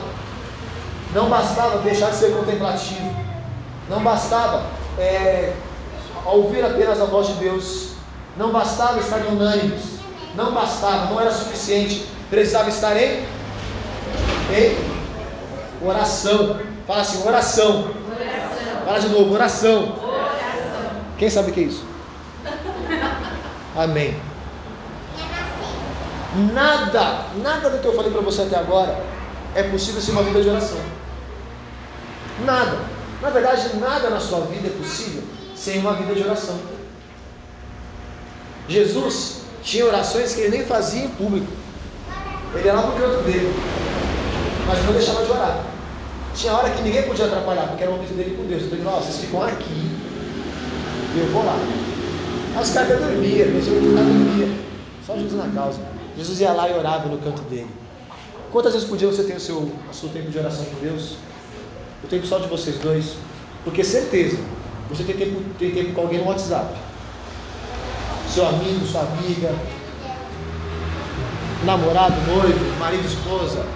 [1.15, 3.15] Não bastava deixar de ser contemplativo.
[3.89, 4.67] Não bastava
[4.99, 5.55] é,
[6.27, 7.93] ouvir apenas a voz de Deus.
[8.37, 9.97] Não bastava estar em unânimes.
[10.35, 12.07] Não bastava, não era suficiente.
[12.29, 13.25] Precisava estar em,
[14.53, 14.77] em
[15.81, 16.61] oração.
[16.87, 17.91] Fala assim, oração.
[18.11, 18.85] oração.
[18.85, 19.97] Fala de novo, oração.
[20.03, 20.91] oração.
[21.17, 21.85] Quem sabe o que é isso?
[23.75, 24.26] Amém.
[26.53, 28.99] Nada, nada do que eu falei para você até agora
[29.55, 30.79] é possível sem uma vida de oração.
[32.45, 32.79] Nada.
[33.23, 35.23] Na verdade, nada na sua vida é possível
[35.55, 36.59] sem uma vida de oração.
[38.69, 41.47] Jesus tinha orações que ele nem fazia em público.
[42.55, 43.55] Ele ia lá no canto dele,
[44.67, 45.65] mas não deixava de orar.
[46.35, 48.63] Tinha hora que ninguém podia atrapalhar, porque era o momento dele com Deus.
[48.65, 49.97] Então ele falou, vocês ficam aqui
[51.19, 51.59] eu vou lá.
[52.57, 54.49] Aí os caras até dormiam, eu dormia.
[55.07, 55.81] Só Jesus na causa.
[56.17, 57.71] Jesus ia lá e orava no canto dele.
[58.51, 61.17] Quantas vezes por dia você tem o seu, o seu tempo de oração com Deus?
[62.03, 63.17] O tempo só de vocês dois?
[63.65, 64.39] Porque certeza,
[64.89, 66.75] você tem tempo, tem tempo com alguém no WhatsApp.
[68.33, 69.55] Seu amigo, sua amiga,
[71.65, 73.67] namorado, noivo, marido, esposa.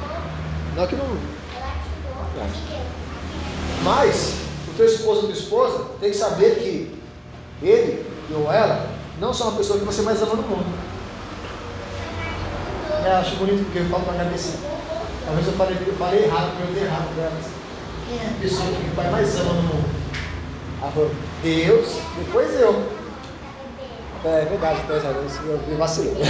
[0.77, 1.05] Não é que não.
[1.05, 2.51] É.
[3.83, 4.35] Mas
[4.69, 7.01] o teu esposo ou tua esposa tem que saber que
[7.63, 8.89] ele ou ela
[9.19, 10.90] não são a pessoa que você mais ama no mundo.
[13.05, 14.59] Eu acho bonito porque eu falo para a cabeça.
[15.25, 17.41] Talvez eu falei, eu falei errado, perguntei errado para ela.
[18.07, 19.89] Quem é a pessoa que o pai mais ama no mundo?
[20.83, 21.11] Ela falou,
[21.43, 23.01] Deus, depois eu.
[24.25, 26.15] É, é verdade, então, eu, eu vacilei.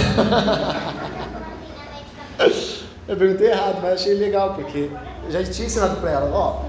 [3.07, 4.89] eu perguntei errado, mas achei legal, porque
[5.25, 6.63] eu já tinha ensinado para ela, ó,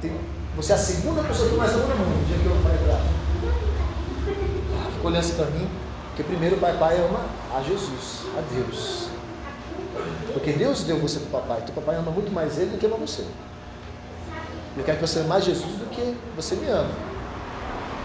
[0.00, 0.12] tem,
[0.56, 2.78] você é a segunda pessoa que mais ama no mundo, o dia que eu falei
[2.78, 3.02] para ela.
[4.82, 5.68] Ela ficou olhando assim para mim,
[6.08, 7.20] porque primeiro o pai pai ama
[7.56, 9.07] a Jesus, a Deus.
[10.32, 11.62] Porque Deus deu você para o papai.
[11.62, 13.24] Teu papai ama muito mais ele do que ama você.
[14.76, 16.90] Eu quero que você ame mais Jesus do que você me ama.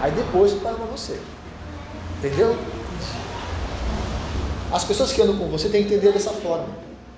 [0.02, 1.20] Aí depois o pai ama você.
[2.18, 2.58] Entendeu?
[4.72, 6.68] As pessoas que andam com você têm que entender dessa forma.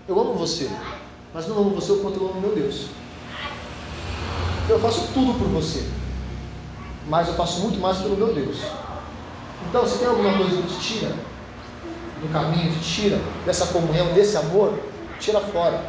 [0.07, 0.69] Eu amo você,
[1.33, 2.87] mas não amo você o quanto eu amo meu Deus.
[4.67, 5.87] Eu faço tudo por você,
[7.07, 8.57] mas eu faço muito mais pelo meu Deus.
[9.69, 11.15] Então, se tem alguma coisa que te tira
[12.21, 14.77] do caminho, te tira dessa comunhão, desse amor,
[15.19, 15.79] tira fora.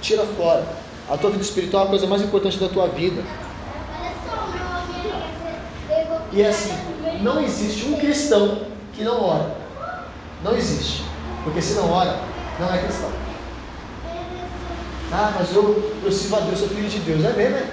[0.00, 0.64] Tira fora.
[1.08, 3.22] A tua vida espiritual é a coisa mais importante da tua vida.
[6.32, 6.72] E é assim,
[7.22, 8.62] não existe um cristão
[8.92, 9.56] que não ora.
[10.42, 11.04] Não existe.
[11.44, 12.18] Porque se não ora,
[12.58, 13.10] não é cristão.
[15.12, 17.24] Ah, mas eu, eu sirvo a Deus, sou filho de Deus.
[17.24, 17.70] É mesmo, é?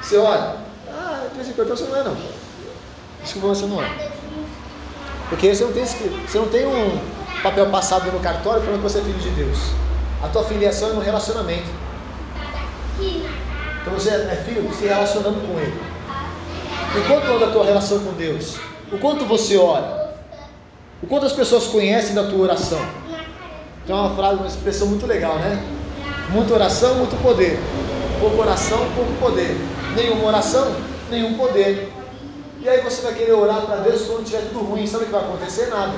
[0.00, 0.58] Você ora.
[0.88, 2.16] Ah, de vez em quando você não é não.
[3.22, 4.12] Desculpa, você não é.
[5.28, 7.00] Porque você não tem, você não tem um
[7.42, 9.58] papel passado no cartório falando que você é filho de Deus.
[10.22, 11.68] A tua filiação é no relacionamento.
[12.98, 15.80] Então você é filho se relacionando com Ele.
[16.96, 18.56] O quanto anda a tua relação com Deus?
[18.90, 20.14] O quanto você ora?
[21.02, 22.80] O quanto as pessoas conhecem da tua oração?
[23.86, 25.62] Tem uma frase, uma expressão muito legal, né?
[26.30, 27.58] Muita oração, muito poder.
[28.18, 29.56] Pouca oração, pouco poder.
[29.94, 30.74] Nenhuma oração,
[31.10, 31.92] nenhum poder.
[32.66, 34.88] E aí você vai querer orar para Deus quando tiver tudo ruim.
[34.88, 35.68] Sabe o que vai acontecer?
[35.68, 35.94] Nada.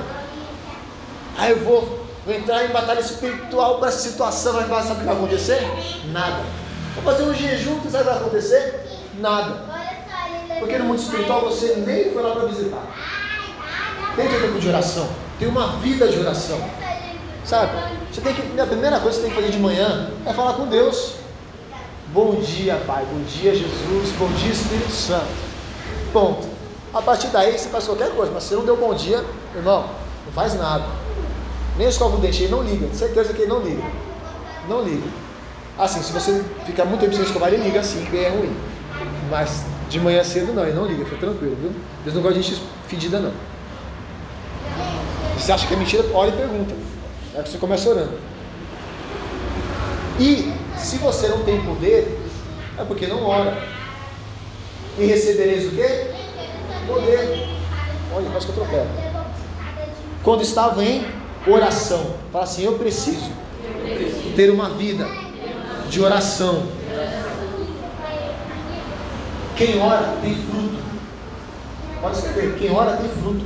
[1.38, 4.52] Aí eu vou, vou entrar em batalha espiritual para essa situação.
[4.52, 5.66] Sabe o que vai acontecer?
[6.12, 6.44] Nada.
[6.94, 8.86] Vou fazer um jejum, sabe o que vai acontecer?
[9.18, 9.62] Nada.
[10.58, 12.82] Porque no mundo espiritual você nem foi lá para visitar.
[14.14, 15.08] Tem tempo de oração.
[15.38, 16.60] Tem uma vida de oração.
[17.46, 17.72] Sabe?
[18.12, 20.52] Você tem que, a primeira coisa que você tem que fazer de manhã é falar
[20.52, 21.14] com Deus.
[22.08, 23.06] Bom dia, Pai.
[23.10, 24.10] Bom dia, Jesus.
[24.18, 25.48] Bom dia, Espírito Santo.
[26.12, 26.57] Ponto.
[26.94, 29.24] A partir daí você faz qualquer coisa, mas se não deu bom dia,
[29.54, 29.90] irmão,
[30.26, 30.84] não faz nada.
[31.76, 32.92] Nem escova o dente, ele não liga.
[32.94, 33.82] Certeza que ele não liga.
[34.68, 35.06] Não liga.
[35.78, 38.56] Assim, se você ficar muito tempo sem escovar, ele liga assim, que é ruim.
[39.30, 41.72] Mas de manhã cedo não, ele não liga, fica tranquilo, viu?
[42.02, 43.32] Deus não gosta de gente fedida não.
[45.36, 46.74] Se você acha que é mentira, olha e pergunta.
[47.34, 48.18] É que você começa orando.
[50.18, 52.20] E se você não tem poder,
[52.76, 53.56] é porque não ora.
[54.98, 56.10] E recebereis o quê?
[56.88, 57.46] Poder.
[58.14, 58.86] Olha, quase que eu.
[60.24, 61.06] Quando estava em
[61.46, 63.30] oração, fala assim: Eu preciso
[64.34, 65.06] ter uma vida
[65.88, 66.66] de oração.
[69.56, 70.78] Quem ora tem fruto.
[72.00, 73.44] Pode escrever: Quem ora tem fruto.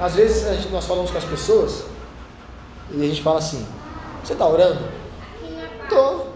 [0.00, 1.84] Às vezes gente, nós falamos com as pessoas
[2.90, 3.66] e a gente fala assim:
[4.24, 4.80] Você está orando?
[5.84, 6.32] Estou.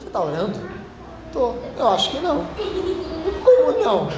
[0.00, 0.73] Você está orando?
[1.34, 2.46] Eu acho que não.
[3.44, 4.08] Como não?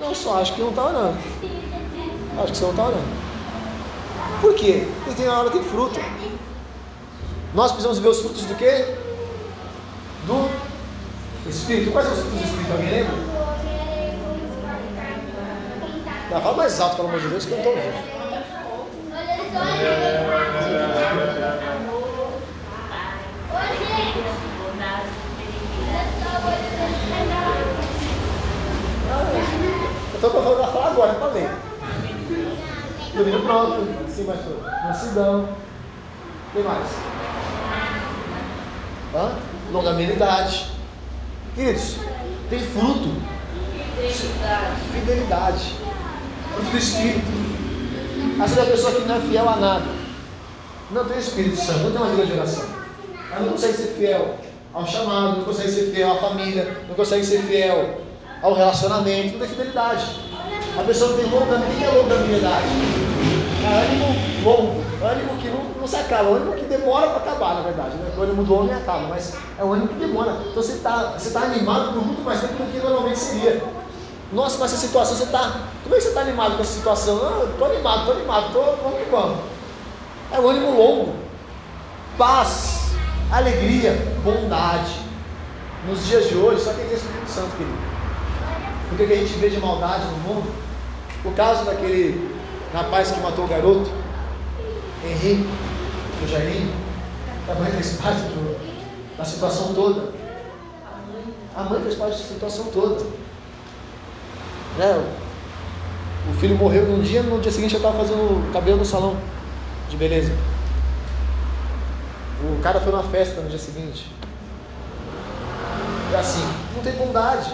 [0.00, 1.18] Não, só acho que não está orando.
[2.38, 3.26] Acho que você não está orando.
[4.40, 4.86] Por quê?
[5.04, 5.98] Porque tem hora tem fruto.
[7.54, 8.94] Nós precisamos ver os frutos do quê?
[10.26, 10.48] Do
[11.48, 11.90] Espírito.
[11.90, 12.72] Quais são os frutos do Espírito?
[12.72, 13.14] Alguém lembra?
[16.30, 18.16] Não, fala mais alto, pelo amor de Deus, que eu não estou ouvindo.
[30.12, 31.50] Eu estou para falar agora, para ler.
[33.14, 34.60] Domínio próprio, sim, pastor.
[34.84, 35.44] Mansidão.
[35.44, 36.86] O que mais?
[39.14, 39.38] Hã?
[39.72, 40.72] Longanimidade.
[41.54, 41.96] Queridos,
[42.50, 43.14] tem fruto.
[43.96, 44.80] Fidelidade.
[44.92, 45.74] Fidelidade.
[46.52, 47.26] Fruto do Espírito.
[48.42, 49.86] Às vezes a pessoa que não é fiel a nada.
[50.90, 52.64] Não tem Espírito Santo, não tem uma vida de oração.
[53.32, 54.38] Ela não consegue ser fiel
[54.76, 57.98] ao chamado, não consegue ser fiel à família, não consegue ser fiel
[58.42, 60.04] ao relacionamento, não tem fidelidade.
[60.78, 62.66] A pessoa não tem longanimidade.
[62.66, 63.72] O que é?
[63.72, 64.06] É ânimo
[64.44, 67.96] longo, ânimo que não, não se acaba, ânimo que demora para acabar, na verdade.
[67.96, 68.12] Né?
[68.18, 70.32] O ânimo do homem acaba, mas é um ânimo que demora.
[70.42, 73.64] Então você está você tá animado por muito mais tempo do que normalmente seria.
[74.30, 75.62] Nossa, com essa situação você está.
[75.84, 77.18] Como é que você está animado com essa situação?
[77.24, 78.78] Ah, estou animado, estou animado, estou.
[78.82, 79.38] Vamos que vamos.
[80.32, 81.14] É um ânimo longo.
[82.18, 82.75] Paz,
[83.30, 83.92] alegria,
[84.24, 85.06] bondade.
[85.88, 87.78] Nos dias de hoje, só quem tem Espírito Santo, querido.
[88.92, 90.52] O que a gente vê de maldade no mundo,
[91.24, 92.34] o caso daquele
[92.72, 93.90] rapaz que matou o garoto,
[95.04, 95.48] Henrique,
[96.20, 96.72] do Jairinho,
[97.48, 100.12] a mãe fez parte do, da situação toda.
[101.54, 103.04] A mãe fez parte da situação toda.
[104.78, 105.14] Né?
[106.28, 109.16] O filho morreu num dia, no dia seguinte eu estava fazendo cabelo no salão
[109.88, 110.32] de beleza.
[112.42, 114.12] O cara foi numa festa no dia seguinte.
[116.12, 117.52] É assim, não tem bondade.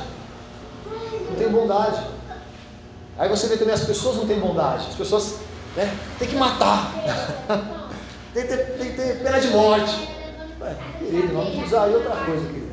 [1.30, 2.06] Não tem bondade.
[3.18, 4.88] Aí você vê também as pessoas não têm bondade.
[4.88, 5.36] As pessoas
[5.76, 6.92] né, tem que matar.
[8.34, 10.08] tem, que ter, tem que ter pena de morte.
[10.60, 12.72] Ué, querido, vamos usar aí outra coisa, querido.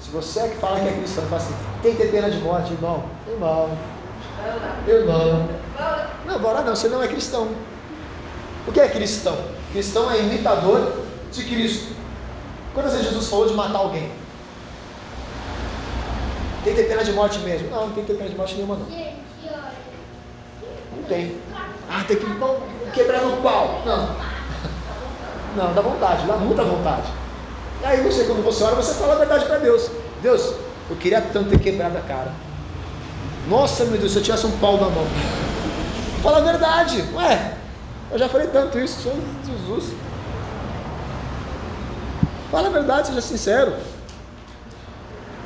[0.00, 2.38] Se você é que fala que é cristão, fala assim, tem que ter pena de
[2.38, 3.04] morte, irmão.
[3.28, 3.70] Irmão.
[4.86, 5.48] Irmão.
[6.26, 7.48] Não, orar não, você não é cristão.
[8.66, 9.36] O que é cristão?
[9.72, 11.05] Cristão é imitador
[11.36, 11.94] de Cristo.
[12.74, 14.10] Quando Jesus falou de matar alguém?
[16.64, 17.70] Tem que ter pena de morte mesmo?
[17.70, 18.86] Não, não tem que ter pena de morte nenhuma não.
[20.96, 21.40] Não tem.
[21.88, 22.60] Ah, tem que bom,
[22.92, 23.82] quebrar no pau.
[23.84, 24.16] Não.
[25.56, 27.06] Não, dá vontade, dá muita vontade.
[27.80, 29.90] E aí você, quando você ora, você fala a verdade para Deus.
[30.20, 30.54] Deus,
[30.90, 32.30] eu queria tanto ter quebrado a cara.
[33.48, 35.06] Nossa, meu Deus, se eu tivesse um pau na mão.
[36.22, 37.02] Fala a verdade.
[37.14, 37.54] Ué,
[38.10, 39.10] eu já falei tanto isso,
[39.46, 39.94] Jesus.
[42.56, 43.76] Fala a verdade, seja sincero.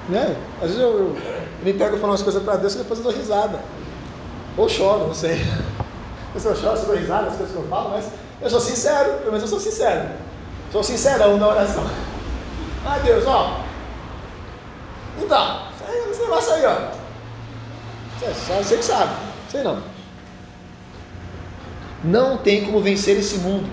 [0.09, 0.37] Né?
[0.63, 1.17] Às vezes eu, eu
[1.65, 3.59] me pego falando umas coisas para Deus e depois eu dou risada.
[4.57, 5.41] Ou choro, não sei.
[6.33, 8.09] Eu só choro, eu dou risada, as coisas que eu falo, mas
[8.41, 10.11] eu sou sincero, pelo menos eu sou sincero.
[10.71, 11.85] Sou sincerão na oração.
[12.87, 13.65] Ai Deus, ó.
[15.21, 15.63] Então,
[16.09, 16.77] esse negócio aí, ó.
[18.47, 19.11] Só você que sabe,
[19.51, 19.83] sei não.
[22.05, 23.69] Não tem como vencer esse mundo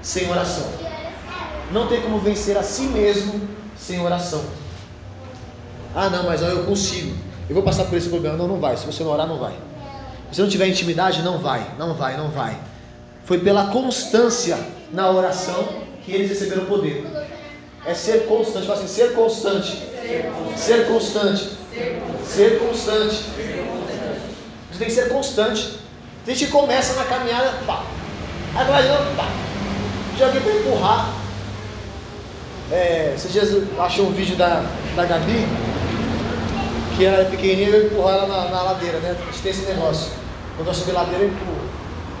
[0.00, 0.79] sem oração.
[1.72, 4.42] Não tem como vencer a si mesmo sem oração.
[5.94, 7.16] Ah, não, mas eu consigo.
[7.48, 8.36] Eu vou passar por esse problema.
[8.36, 8.76] Não, não vai.
[8.76, 9.52] Se você não orar, não vai.
[10.30, 11.66] Se você não tiver intimidade, não vai.
[11.78, 12.56] Não vai, não vai.
[13.24, 14.58] Foi pela constância
[14.92, 15.68] na oração
[16.04, 17.06] que eles receberam poder.
[17.84, 18.66] É ser constante.
[18.66, 19.82] Fala assim, ser constante.
[20.56, 21.50] Ser constante.
[22.24, 23.24] Ser constante.
[24.70, 25.78] Você tem que ser constante.
[26.26, 27.84] A gente começa na caminhada, pá.
[28.54, 28.82] Agora
[29.16, 29.28] pá.
[30.18, 31.19] Já para empurrar.
[32.70, 33.48] É, esses dias
[33.80, 34.62] achei um vídeo da,
[34.94, 35.48] da Gabi,
[36.96, 39.16] que ela é pequenininha e empurrar ela na, na, ladeira, né?
[39.20, 40.12] A gente tem esse negócio.
[40.56, 41.60] Quando eu subir ladeira, eu empurro.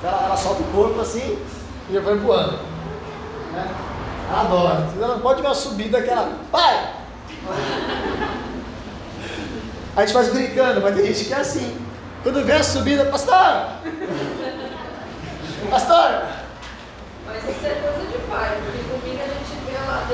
[0.02, 1.38] Ela, ela solta o corpo assim
[1.88, 2.58] e já vai empurrando.
[3.52, 3.68] Né?
[4.28, 4.88] Ela adora.
[4.96, 6.32] Ela não pode ver uma subida que ela.
[6.50, 6.94] Pai!
[9.96, 11.76] A gente faz brincando, mas tem gente que é assim.
[12.22, 13.34] Quando vem a subida, pastor!
[15.70, 16.22] Pastor!
[17.26, 19.60] Mas isso é coisa de pai, porque comigo a gente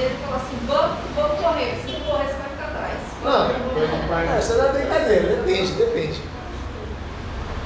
[0.00, 2.98] e fala assim, vamos, vamos correr, se não correr você vai ficar atrás.
[3.24, 3.50] Não,
[4.16, 6.22] é, isso não é brincadeira, depende, depende.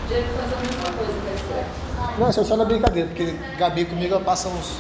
[0.09, 1.13] Diego faz a mesma coisa,
[1.97, 2.15] tá?
[2.19, 4.79] Não, isso é só na brincadeira, porque Gabi comigo ela passa uns.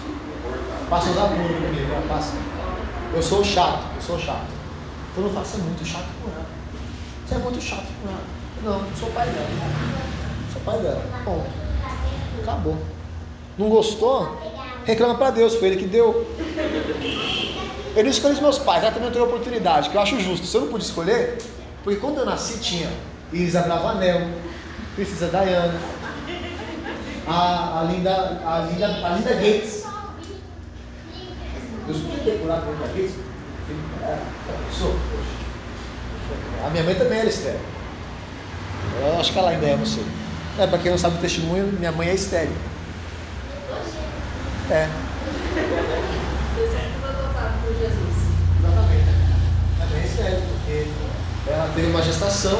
[0.88, 2.34] Passa uns apuros comigo, ela passa.
[3.14, 4.46] Eu sou chato, eu sou chato.
[5.12, 6.46] Então não faça muito chato com ela.
[7.26, 8.22] Você é muito chato com ela.
[8.62, 9.46] Não, sou pai dela.
[10.52, 11.02] Sou pai dela.
[11.24, 11.46] Ponto.
[12.42, 12.76] Acabou.
[13.58, 14.38] Não gostou?
[14.90, 16.26] Reclama para Deus, foi Ele que deu.
[17.94, 20.46] Eu não escolhi os meus pais, ela também teve oportunidade, que eu acho justo.
[20.46, 21.38] Se eu não pude escolher,
[21.84, 22.90] porque quando eu nasci tinha
[23.32, 24.26] Isa Bravanel,
[24.96, 25.78] Princesa Diana,
[27.28, 29.84] a, a, Linda, a, Linda, a Linda Gates.
[31.88, 33.14] Eu podia ter curado a Linda Gates?
[34.02, 34.18] É,
[34.76, 34.96] sou.
[36.66, 37.60] A minha mãe também era estéreo.
[39.00, 40.04] Eu acho que ela ainda é, não sei.
[40.58, 42.52] É, para quem não sabe o testemunho, minha mãe é estéreo.
[44.72, 44.88] É.
[46.54, 48.16] Você sempre foi adotado por Jesus.
[48.60, 49.04] Exatamente.
[49.80, 50.86] É bem estéreo, porque
[51.50, 52.56] ela teve uma gestação,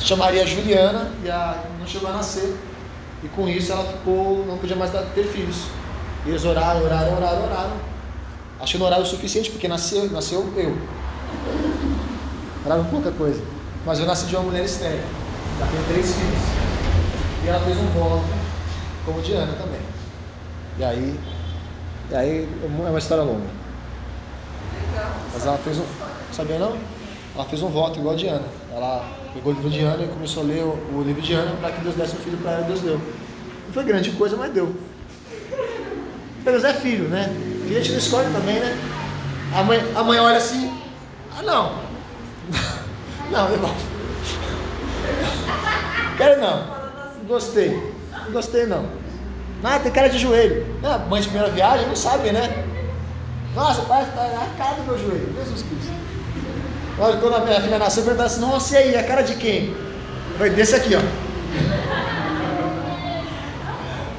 [0.00, 2.56] se chamaria Juliana, e a, não chegou a nascer.
[3.22, 5.66] E com isso ela ficou, não podia mais ter filhos.
[6.26, 7.92] E eles oraram, oraram, oraram, oraram.
[8.66, 10.76] Que não oraram o suficiente, porque nasceu, nasceu eu.
[12.66, 13.40] Oraram pouca coisa.
[13.86, 15.04] Mas eu nasci de uma mulher estéreo.
[15.60, 16.42] Já tenho três filhos.
[17.44, 18.24] E ela fez um voto,
[19.04, 19.71] como Diana também.
[20.78, 21.18] E aí,
[22.10, 23.46] e aí é uma história longa.
[25.32, 25.84] Mas ela fez um.
[26.32, 26.76] Sabia não?
[27.34, 28.44] Ela fez um voto igual a Diana.
[28.74, 29.04] Ela
[29.34, 31.72] pegou o livro de Ana e começou a ler o, o livro de Ana para
[31.72, 32.98] que Deus desse um filho para ela, Deus deu.
[32.98, 34.74] Não foi grande coisa, mas deu.
[36.44, 37.34] Deus é filho, né?
[37.64, 38.76] Filho a gente não escolhe também, né?
[39.54, 40.72] A mãe, a mãe olha assim,
[41.38, 41.92] ah não.
[43.30, 43.70] Não, não.
[46.18, 46.38] Quero.
[46.38, 47.94] Não gostei.
[48.12, 48.86] Não gostei não.
[49.64, 50.66] Ah, tem cara de joelho.
[50.82, 52.64] Não, mãe de primeira viagem não sabe, né?
[53.54, 55.32] Nossa, que tá a cara do meu joelho.
[55.38, 55.92] Jesus Cristo.
[56.98, 59.34] Olha, quando a minha filha nasceu, eu perguntava assim, nossa, e aí, a cara de
[59.36, 59.74] quem?
[60.36, 61.00] Foi desse aqui, ó.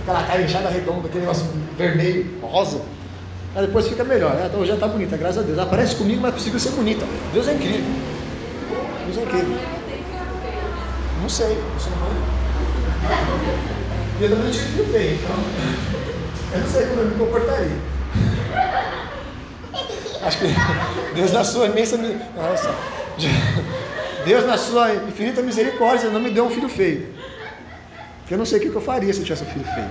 [0.02, 1.46] Aquela cara inchada redonda, aquele negócio
[1.78, 2.82] vermelho, rosa.
[3.54, 4.32] Mas depois fica melhor.
[4.32, 5.58] Ela hoje já tá bonita, graças a Deus.
[5.58, 7.06] Ela parece comigo, mas consigo ser bonita.
[7.34, 7.86] Deus é incrível.
[9.06, 9.58] Deus é incrível.
[11.22, 13.83] Não sei, não sou mãe.
[14.20, 15.36] E eu também não tive filho feio, então.
[16.54, 17.78] Eu não sei como eu me comportaria.
[20.22, 20.46] Acho que
[21.16, 22.76] Deus na sua imensa Nossa.
[24.26, 27.14] Deus na sua infinita misericórdia não me deu um filho feio.
[28.20, 29.90] Porque eu não sei o que eu faria se eu tivesse um filho feio.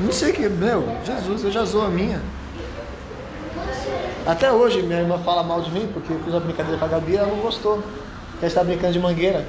[0.00, 2.20] Não sei o que, meu, Jesus, eu já sou a minha.
[4.26, 6.88] Até hoje minha irmã fala mal de mim porque eu fiz uma brincadeira com a
[6.88, 7.82] Gabi e ela não gostou.
[8.38, 9.46] Ela está brincando de mangueira.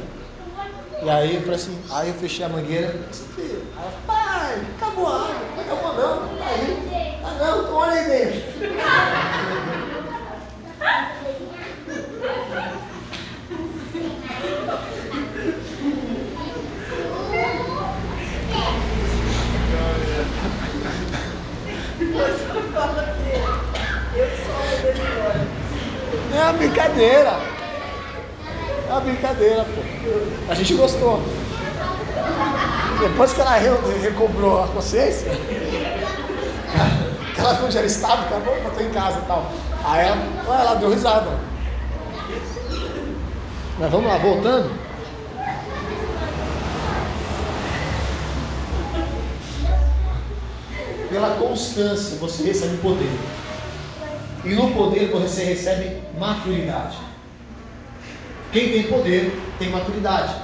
[1.03, 5.07] E aí eu falei assim, aí eu fechei a mangueira, assim, filho, aí pai, acabou
[5.07, 7.19] a água, não acabou não, tá aí.
[7.25, 8.53] Ah não, então olha aí dentro.
[26.33, 27.52] É uma brincadeira.
[28.93, 30.51] É uma brincadeira, pô.
[30.51, 31.19] A gente gostou.
[32.99, 35.31] Depois que ela re- recobrou a consciência,
[37.33, 39.51] que ela viu onde ela estava, que ela "Vamos, botou em casa e tal.
[39.83, 41.31] Aí ela, ela deu risada.
[43.79, 44.69] Mas vamos lá, voltando.
[51.09, 53.09] Pela constância você recebe poder.
[54.43, 56.97] E no poder você recebe maturidade.
[58.53, 60.35] Quem tem poder tem maturidade.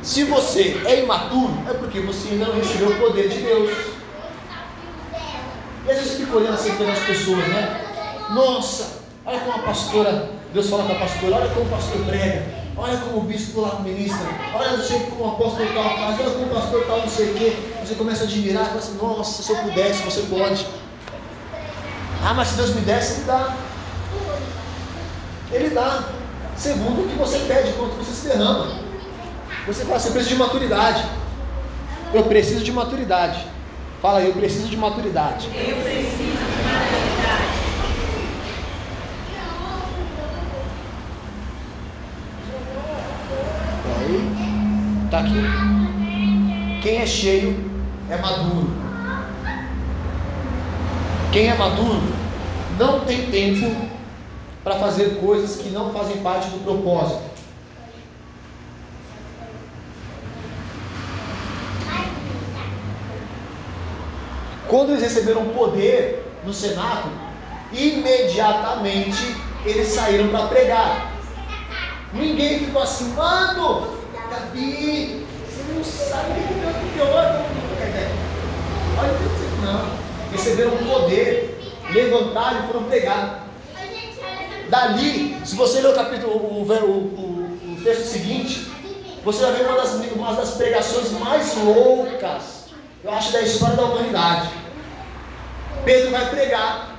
[0.00, 3.70] Se você é imaturo, é porque você não recebeu o poder de Deus.
[5.84, 7.84] E às vezes eu fico olhando assim pelas pessoas, né?
[8.30, 12.46] Nossa, olha como a pastora, Deus fala com a pastora, olha como o pastor prega,
[12.76, 16.30] olha como o bispo lá ministra, olha não sei como o apóstolo tal faz, olha
[16.30, 17.56] como o pastor tal não sei o quê.
[17.84, 20.64] Você começa a admirar fala assim, nossa, se eu pudesse, você pode.
[22.22, 23.56] Ah, mas se Deus me desse, Ele dá.
[25.50, 26.04] Ele dá.
[26.58, 28.80] Segundo o que você pede, quanto você se derrama.
[29.64, 31.04] Você fala, você precisa de maturidade.
[32.12, 33.46] Eu preciso de maturidade.
[34.02, 35.46] Fala aí, eu preciso de maturidade.
[35.46, 37.58] Eu preciso de maturidade.
[44.00, 46.80] Aí, tá aqui.
[46.82, 47.70] Quem é cheio
[48.10, 48.70] é maduro.
[51.30, 52.02] Quem é maduro
[52.80, 53.97] não tem tempo
[54.68, 57.22] para fazer coisas que não fazem parte do propósito.
[64.68, 67.10] Quando eles receberam poder no Senado,
[67.72, 71.12] imediatamente eles saíram para pregar.
[72.12, 73.96] Ninguém ficou assim, mano,
[74.30, 77.46] Gabi, você não sabe o que é pior.
[78.98, 80.30] Olha o que você não.
[80.30, 81.58] Receberam poder,
[81.90, 83.47] levantaram e foram pregar.
[84.68, 88.70] Dali, se você ler o capítulo, o, o, o, texto seguinte,
[89.24, 92.66] você vai ver uma das, uma das pregações mais loucas,
[93.02, 94.48] eu acho, da história da humanidade.
[95.84, 96.98] Pedro vai pregar.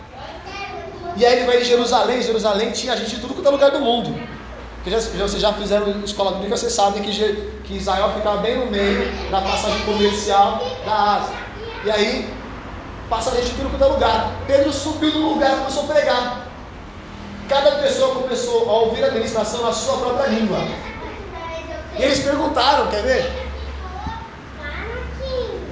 [1.16, 2.22] E aí ele vai em Jerusalém.
[2.22, 4.20] Jerusalém tinha gente de tudo quanto é lugar do mundo.
[4.78, 7.12] Porque vocês já fizeram escola bíblica, vocês sabem que,
[7.66, 11.36] que Israel ficava bem no meio da passagem comercial da Ásia.
[11.86, 12.34] E aí,
[13.10, 14.32] passa gente de tudo quanto é lugar.
[14.48, 16.49] Pedro subiu no lugar e começou a pregar.
[17.50, 20.60] Cada pessoa começou a ouvir a ministração na sua própria língua.
[21.98, 23.50] E eles perguntaram, quer ver?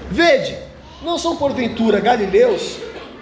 [0.09, 0.57] Vede,
[1.03, 2.77] não são porventura galileus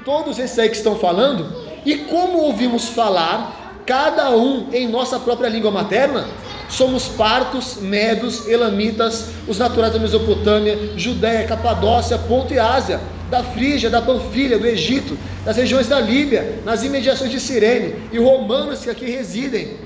[0.05, 1.53] todos esses aí que estão falando?
[1.85, 6.25] E como ouvimos falar, cada um em nossa própria língua materna?
[6.69, 13.89] Somos partos, medos, elamitas, os naturais da Mesopotâmia, Judéia, Capadócia, Ponto e Ásia, da Frígia,
[13.89, 18.89] da Panfilha, do Egito, das regiões da Líbia, nas imediações de Cirene, e romanos que
[18.89, 19.77] aqui residem,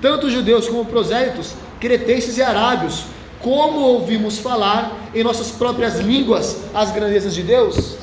[0.00, 3.04] tanto judeus como prosélitos, cretenses e arábios,
[3.40, 7.96] como ouvimos falar em nossas próprias línguas as grandezas de Deus?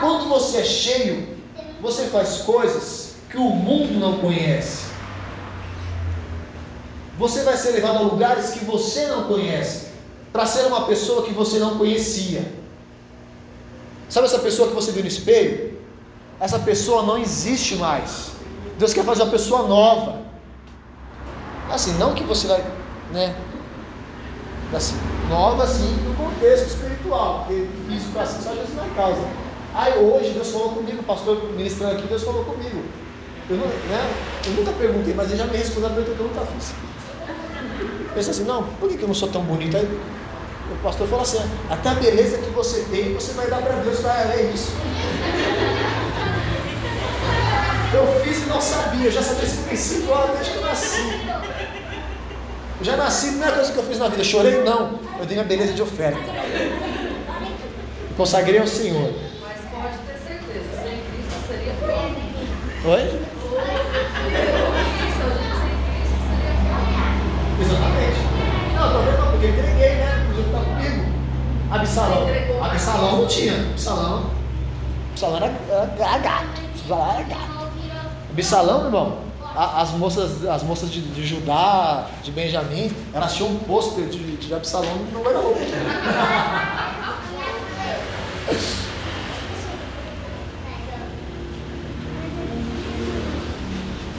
[0.00, 1.26] Quando você é cheio,
[1.80, 4.84] você faz coisas que o mundo não conhece.
[7.18, 9.86] Você vai ser levado a lugares que você não conhece,
[10.32, 12.42] para ser uma pessoa que você não conhecia.
[14.08, 15.76] Sabe essa pessoa que você viu no espelho?
[16.40, 18.32] Essa pessoa não existe mais.
[18.78, 20.20] Deus quer fazer uma pessoa nova.
[21.70, 22.64] Assim, não que você vai,
[23.12, 23.34] né?
[24.74, 24.96] Assim,
[25.28, 29.20] nova assim no contexto espiritual, porque físico assim só Jesus na causa.
[29.74, 32.82] Aí hoje Deus falou comigo, pastor ministrando aqui, Deus falou comigo.
[33.48, 34.14] Eu, não, né,
[34.46, 36.74] eu nunca perguntei, mas ele já me respondeu a pergunta que eu nunca fiz.
[38.14, 39.76] Pensa assim, não, por que eu não sou tão bonito?
[39.76, 40.00] Aí
[40.72, 41.40] o pastor falou assim,
[41.70, 44.72] até a beleza que você tem, você vai dar para Deus, vai, é isso.
[47.94, 51.20] Eu fiz e não sabia, eu já sabia esse princípio lá desde que eu nasci.
[52.78, 54.62] Eu já nasci, a primeira coisa que eu fiz na vida, chorei?
[54.64, 56.18] Não, eu dei minha beleza de oferta.
[58.16, 59.12] Consagrei ao Senhor.
[59.42, 62.10] Mas pode ter certeza, sem Cristo seria pior.
[62.86, 63.20] Oi?
[63.58, 63.86] A.
[67.62, 68.20] Exatamente.
[68.74, 70.15] Não, talvez não, porque eu entreguei, né?
[71.70, 72.26] Absalão.
[72.62, 73.54] Absalão não tinha.
[73.72, 74.30] Absalão.
[75.12, 75.54] Absalão era,
[75.98, 76.60] era, gato.
[76.74, 77.70] Absalão era gato.
[78.30, 79.18] Absalão, irmão,
[79.54, 84.54] as moças, as moças de, de Judá, de Benjamim, elas tinham um pôster de, de
[84.54, 85.60] Absalão no guarda-roupa.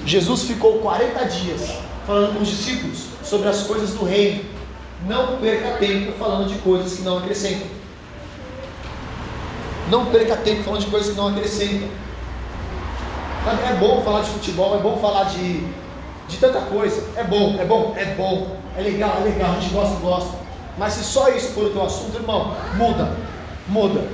[0.07, 1.69] Jesus ficou 40 dias
[2.05, 4.45] falando com os discípulos sobre as coisas do reino.
[5.05, 7.67] Não perca tempo falando de coisas que não acrescentam.
[9.89, 11.87] Não perca tempo falando de coisas que não acrescentam.
[13.69, 15.65] É bom falar de futebol, é bom falar de,
[16.27, 17.01] de tanta coisa.
[17.15, 18.57] É bom, é bom, é bom.
[18.77, 20.37] É legal, é legal, a gente gosta, gosta.
[20.77, 23.15] Mas se só isso for o teu assunto, irmão, muda,
[23.67, 24.07] muda.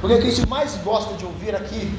[0.00, 1.92] Porque o que a gente mais gosta de ouvir aqui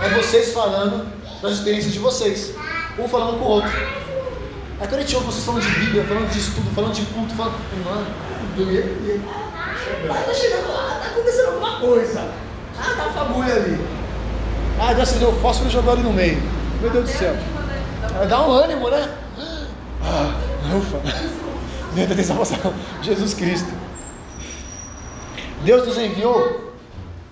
[0.00, 2.54] é vocês falando das experiências de vocês,
[2.98, 3.70] um falando com o outro.
[4.80, 7.34] Aí quando a gente ouve vocês falando de Bíblia, falando de estudo, falando de culto,
[7.34, 7.54] falando,
[7.84, 8.06] mano,
[8.56, 9.20] e aí, e aí?
[10.08, 12.30] Ah, tá chegando lá, tá acontecendo alguma coisa.
[12.78, 13.78] Ah, tá uma fagulha ali.
[14.80, 16.40] Ah, já acendeu o fósforo e jogou ali no meio.
[16.80, 17.34] Meu Deus do céu.
[18.04, 19.08] Ah, Dá um ânimo, né?
[20.04, 20.32] Ah,
[20.76, 21.00] ufa.
[21.94, 22.72] Dentro dessa salvação.
[23.02, 23.72] Jesus Cristo.
[25.64, 26.72] Deus nos enviou,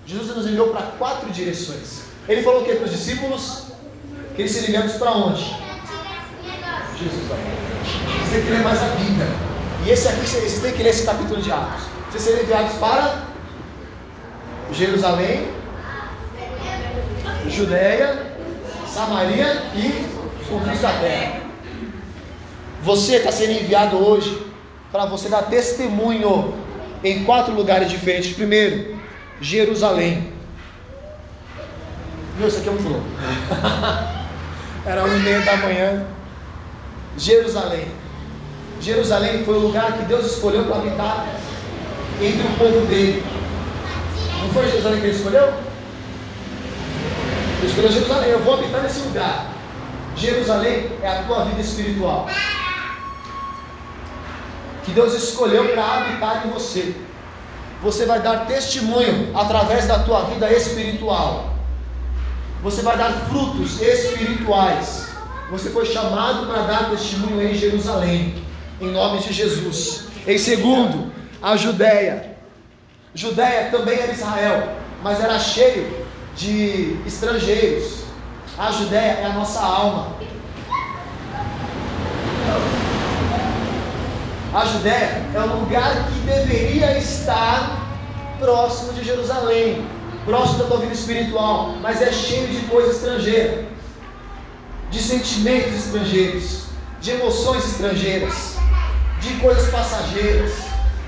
[0.05, 2.01] Jesus nos enviou para quatro direções.
[2.27, 3.67] Ele falou o que para os discípulos?
[4.35, 5.66] Que eles seriam enviados para onde?
[6.99, 7.67] Jesus amado.
[8.19, 9.27] Vocês têm que ler mais a Bíblia.
[9.85, 11.83] E esse aqui, vocês têm que ler esse capítulo de Atos.
[12.09, 13.23] Vocês serão enviados para
[14.71, 15.47] Jerusalém,
[17.47, 18.33] Judéia,
[18.87, 20.05] Samaria e
[20.41, 21.41] os confins da terra.
[22.83, 24.45] Você está sendo enviado hoje
[24.91, 26.53] para você dar testemunho
[27.03, 28.33] em quatro lugares diferentes.
[28.33, 28.97] Primeiro,
[29.39, 30.33] Jerusalém.
[32.37, 33.05] Meu, isso aqui é muito louco.
[34.85, 36.16] Era uma e meia da manhã.
[37.17, 37.87] Jerusalém.
[38.79, 41.27] Jerusalém foi o lugar que Deus escolheu para habitar
[42.21, 43.23] entre o povo dele.
[44.41, 45.53] Não foi Jerusalém que ele escolheu?
[47.57, 48.29] Ele escolheu Jerusalém.
[48.29, 49.47] Eu vou habitar nesse lugar.
[50.15, 52.27] Jerusalém é a tua vida espiritual.
[54.85, 56.95] Que Deus escolheu para habitar em você.
[57.81, 61.53] Você vai dar testemunho através da tua vida espiritual.
[62.63, 65.06] Você vai dar frutos espirituais.
[65.49, 68.43] Você foi chamado para dar testemunho em Jerusalém,
[68.81, 70.07] em nome de Jesus.
[70.27, 71.09] Em segundo,
[71.41, 72.35] a Judéia.
[73.15, 78.03] Judéia também era Israel, mas era cheio de estrangeiros.
[78.57, 80.17] A Judéia é a nossa alma.
[84.53, 87.87] A Judéia é o lugar que deveria estar
[88.37, 89.85] próximo de Jerusalém,
[90.25, 93.65] próximo da tua vida espiritual, mas é cheio de coisa estrangeira,
[94.89, 96.63] de sentimentos estrangeiros,
[97.01, 98.55] de emoções estrangeiras,
[99.19, 100.53] de coisas passageiras.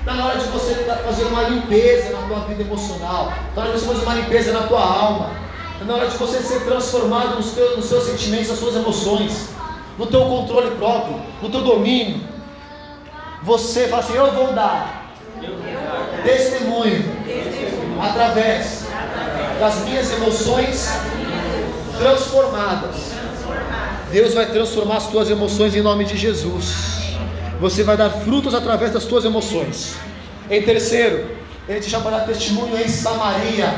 [0.00, 0.74] Está na hora de você
[1.04, 4.52] fazer uma limpeza na tua vida emocional, está na hora de você fazer uma limpeza
[4.52, 5.30] na tua alma,
[5.86, 9.48] na hora de você ser transformado nos teus, nos seus sentimentos, nas suas emoções,
[9.98, 12.20] no teu controle próprio, no teu domínio.
[13.42, 15.12] Você fala assim: Eu vou dar
[16.22, 17.04] testemunho
[18.00, 18.86] através
[19.58, 20.88] das minhas emoções
[21.98, 23.09] transformadas.
[24.10, 27.14] Deus vai transformar as tuas emoções em nome de Jesus.
[27.60, 29.96] Você vai dar frutos através das tuas emoções.
[30.50, 31.30] Em terceiro,
[31.68, 33.72] ele te chama para dar testemunho em Samaria.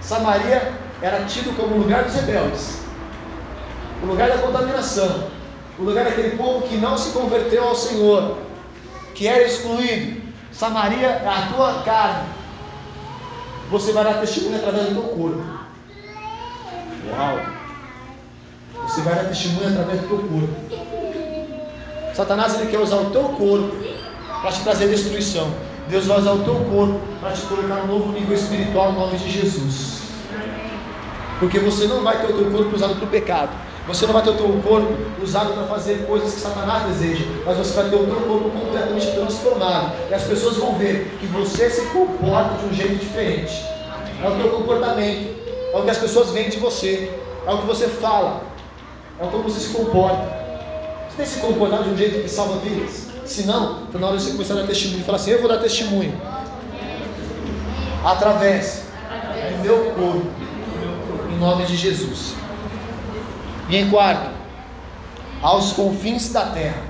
[0.00, 0.72] Samaria
[1.02, 2.82] era tido como o lugar dos rebeldes,
[4.02, 5.28] o lugar da contaminação,
[5.78, 8.38] o lugar daquele povo que não se converteu ao Senhor,
[9.14, 10.22] que era excluído.
[10.50, 12.28] Samaria é a tua carne.
[13.70, 15.42] Você vai dar testemunho através do teu corpo.
[17.10, 17.61] Uau!
[18.92, 20.54] Você vai dar testemunho através do teu corpo.
[22.12, 23.74] Satanás ele quer usar o teu corpo
[24.42, 25.50] para te trazer destruição.
[25.88, 29.16] Deus vai usar o teu corpo para te colocar num novo nível espiritual em nome
[29.16, 30.02] de Jesus.
[31.40, 33.50] Porque você não vai ter o teu corpo usado para o pecado.
[33.88, 34.92] Você não vai ter o teu corpo
[35.22, 37.24] usado para fazer coisas que Satanás deseja.
[37.46, 39.94] Mas você vai ter o teu corpo completamente transformado.
[40.10, 43.64] E as pessoas vão ver que você se comporta de um jeito diferente.
[44.22, 45.34] É o teu comportamento.
[45.72, 47.10] É o que as pessoas veem de você.
[47.46, 48.51] É o que você fala.
[49.22, 50.42] É como você se comporta.
[51.08, 53.06] Você tem se comportado de um jeito que salva vidas?
[53.24, 55.48] Se não, então na hora de você começar a dar testemunho falar assim, eu vou
[55.48, 56.20] dar testemunho.
[58.04, 58.84] Através
[59.56, 60.26] do meu corpo.
[61.32, 62.34] Em nome de Jesus.
[63.68, 64.28] E em quarto,
[65.40, 66.82] aos confins da terra.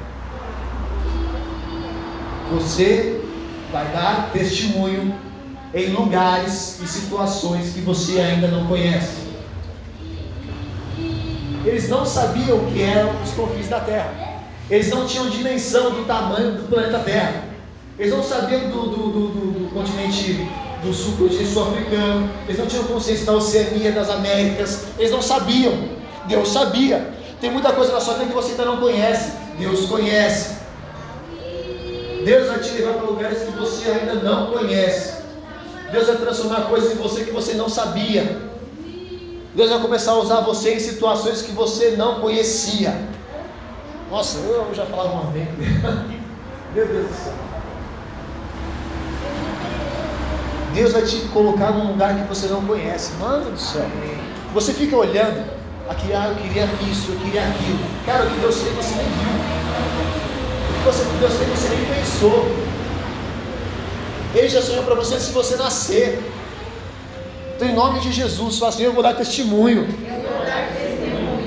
[2.52, 3.20] Você
[3.70, 5.14] vai dar testemunho
[5.74, 9.21] em lugares e situações que você ainda não conhece.
[11.64, 14.32] Eles não sabiam o que eram os confins da terra.
[14.70, 17.44] Eles não tinham dimensão do tamanho do planeta Terra.
[17.98, 20.48] Eles não sabiam do, do, do, do, do continente
[20.82, 22.30] do sul, continente sul-africano.
[22.46, 24.84] Eles não tinham consciência da Oceania, das Américas.
[24.98, 25.72] Eles não sabiam.
[26.26, 27.12] Deus sabia.
[27.40, 29.32] Tem muita coisa na sua vida que você ainda não conhece.
[29.58, 30.56] Deus conhece.
[32.24, 35.22] Deus vai te levar para lugares que você ainda não conhece.
[35.90, 38.51] Deus vai transformar coisas em você que você não sabia.
[39.54, 42.94] Deus vai começar a usar você em situações que você não conhecia.
[44.10, 45.46] Nossa, eu já falava uma vez.
[46.74, 47.32] Meu Deus do céu.
[50.72, 53.12] Deus vai te colocar num lugar que você não conhece.
[53.20, 53.86] Mano do céu.
[54.54, 55.44] Você fica olhando,
[55.88, 57.78] aqui, ah, eu queria isso, eu queria aquilo.
[58.06, 59.32] Cara, o que Deus fez você nem viu.
[60.80, 62.72] O que Deus fez você nem pensou.
[64.34, 66.22] Ele já sonhou para você se você nascer.
[67.62, 69.86] Então, em nome de Jesus, fala assim: Eu vou dar testemunho.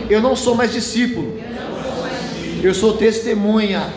[0.09, 1.37] Eu não sou mais discípulo.
[2.63, 3.93] Eu sou testemunha.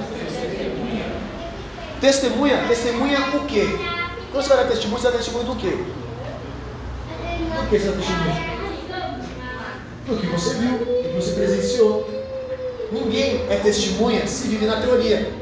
[2.00, 2.64] Testemunha?
[2.66, 3.66] Testemunha o quê?
[4.32, 5.78] Quando você vai dar testemunho, você dar testemunho do quê?
[7.54, 8.58] Do que você dá testemunho?
[10.06, 12.08] Do que você viu, do que você presenciou.
[12.90, 15.32] Ninguém é testemunha se vive na teoria.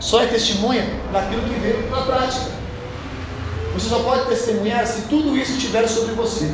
[0.00, 2.61] Só é testemunha daquilo que vê na prática.
[3.74, 6.50] Você só pode testemunhar se tudo isso estiver sobre você.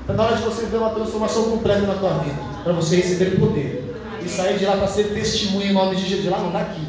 [0.00, 2.36] Está na hora de você ver uma transformação completa na tua vida.
[2.62, 3.94] Para você receber poder.
[4.24, 6.22] E sair de lá para ser testemunha em nome de Jesus.
[6.22, 6.86] De lá não daqui.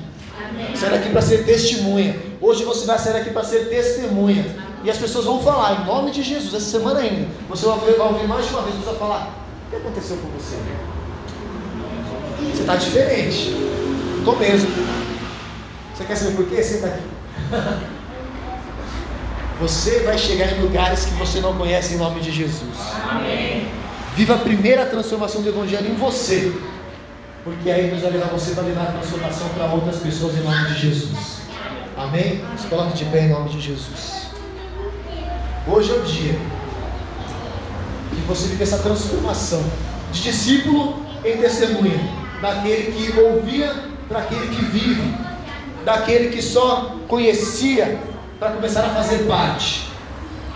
[0.76, 2.16] Sair daqui para ser testemunha.
[2.40, 4.46] Hoje você vai sair daqui para ser testemunha.
[4.84, 7.28] E as pessoas vão falar em nome de Jesus, essa semana ainda.
[7.50, 10.18] Você vai ouvir, vai ouvir mais de uma vez, você vai falar: O que aconteceu
[10.18, 10.58] com você?
[12.52, 13.56] Você está diferente.
[14.18, 14.70] Estou mesmo.
[15.94, 16.64] Você quer saber por quê?
[16.64, 17.02] Senta aqui.
[19.62, 22.76] Você vai chegar em lugares que você não conhece em nome de Jesus.
[23.08, 23.68] Amém.
[24.16, 26.52] Viva a primeira transformação do Evangelho em você.
[27.44, 30.68] Porque aí Deus vai levar você para levar a transformação para outras pessoas em nome
[30.70, 31.42] de Jesus.
[31.96, 32.44] Amém?
[32.58, 34.32] Se coloque de pé em nome de Jesus.
[35.68, 36.34] Hoje é o dia
[38.10, 39.64] que você vive essa transformação
[40.12, 42.00] de discípulo em testemunha,
[42.42, 43.76] daquele que ouvia
[44.10, 45.14] para aquele que vive,
[45.86, 48.00] daquele que só conhecia
[48.42, 49.88] para começar a fazer parte.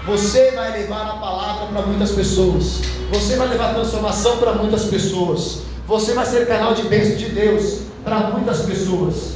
[0.08, 2.82] Você vai levar a palavra para muitas pessoas.
[3.14, 5.62] Você vai levar transformação para muitas pessoas.
[5.86, 9.36] Você vai ser canal de bênção de Deus para muitas pessoas.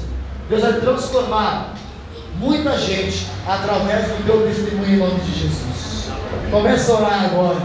[0.49, 1.75] Deus vai transformar
[2.39, 6.09] muita gente através do teu testemunho em nome de Jesus.
[6.49, 7.61] Começa a orar agora.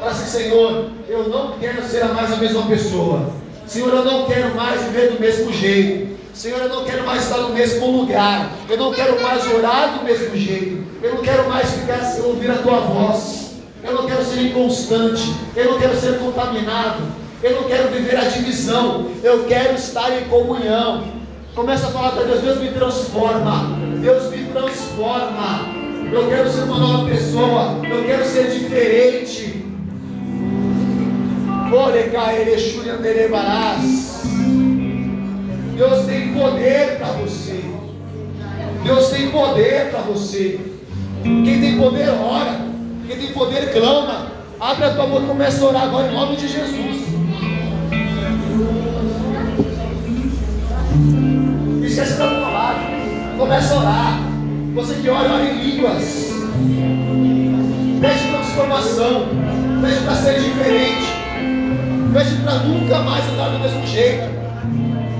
[0.00, 3.30] Fala assim, Senhor, eu não quero ser mais a mesma pessoa.
[3.68, 6.13] Senhor, eu não quero mais viver do mesmo jeito.
[6.34, 8.50] Senhor, eu não quero mais estar no mesmo lugar.
[8.68, 10.84] Eu não quero mais orar do mesmo jeito.
[11.00, 13.52] Eu não quero mais ficar sem ouvir a tua voz.
[13.84, 15.32] Eu não quero ser inconstante.
[15.54, 17.04] Eu não quero ser contaminado.
[17.40, 19.10] Eu não quero viver a divisão.
[19.22, 21.04] Eu quero estar em comunhão.
[21.54, 23.78] Começa a falar para Deus: Deus me transforma.
[24.02, 25.68] Deus me transforma.
[26.12, 27.80] Eu quero ser uma nova pessoa.
[27.88, 29.64] Eu quero ser diferente.
[35.76, 37.64] Deus tem poder para você.
[38.84, 40.60] Deus tem poder para você.
[41.22, 42.60] Quem tem poder, ora.
[43.08, 44.28] Quem tem poder, clama.
[44.60, 47.04] Abre a tua boca e começa a orar agora em nome de Jesus.
[51.84, 52.84] Esquece da palavra.
[53.36, 54.20] Começa a orar.
[54.74, 56.32] Você que ora, ora em línguas.
[58.00, 59.26] Pede transformação.
[59.82, 61.06] Pede para ser diferente.
[62.12, 64.43] Pede para nunca mais andar do mesmo jeito.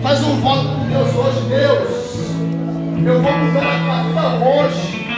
[0.05, 3.07] Faz um voto com Deus hoje, Deus.
[3.07, 5.09] Eu vou mudar a minha vida hoje.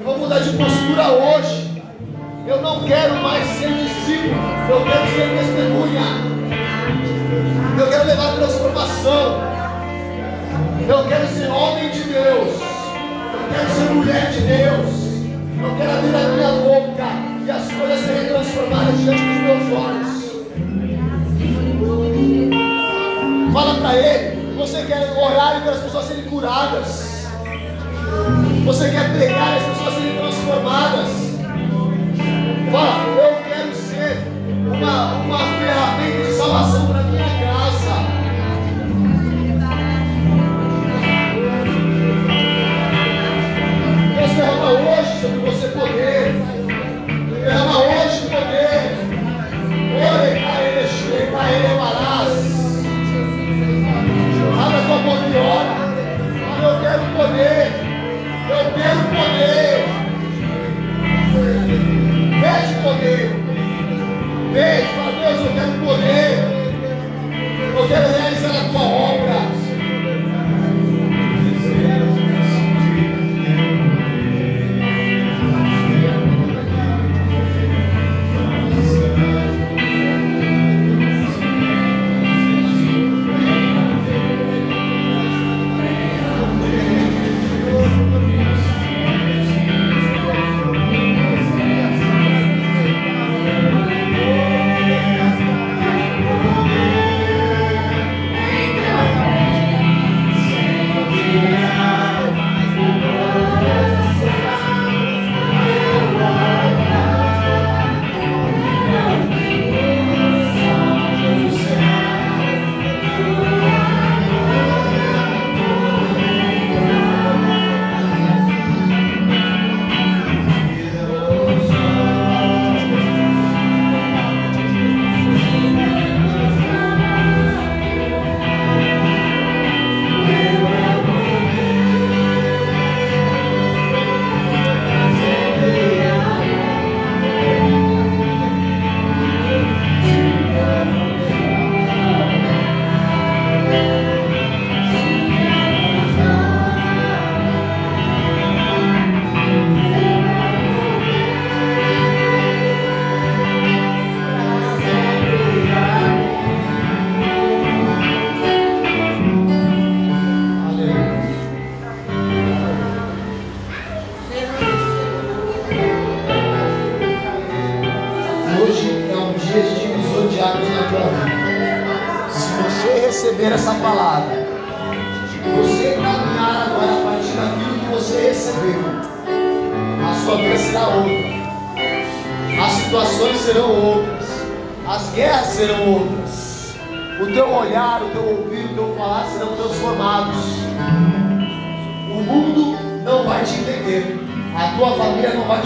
[0.00, 1.82] Eu vou mudar de postura hoje.
[2.46, 4.34] Eu não quero mais ser discípulo.
[4.70, 6.00] Eu quero ser testemunha.
[7.78, 9.38] Eu quero levar transformação.
[10.88, 12.54] Eu quero ser homem de Deus.
[13.34, 15.12] Eu quero ser mulher de Deus.
[15.62, 17.04] Eu quero abrir a minha boca
[17.44, 20.11] e as coisas serem transformadas diante dos meus olhos.
[23.52, 24.54] Fala para ele.
[24.56, 27.26] Você quer orar e ver as pessoas serem curadas.
[28.64, 31.08] Você quer pregar e as pessoas serem transformadas.
[32.70, 34.26] Fala, eu quero ser
[34.66, 37.92] uma, uma ferramenta de salvação para minha casa.
[44.16, 46.32] Deus derrama hoje sobre você poder.
[47.44, 49.12] Derrama hoje poder.
[49.94, 50.42] Ore,
[56.62, 57.72] eu quero poder.
[58.48, 59.84] Eu quero poder.
[62.40, 63.24] Deixe poder.
[64.52, 66.30] Deixe, Deus, eu quero poder.
[67.76, 69.51] Eu quero realizar a tua obra.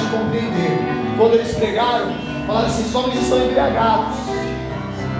[0.07, 0.79] Te compreender.
[1.19, 2.15] Quando eles pregaram,
[2.47, 4.17] falaram assim: os homens estão embriagados.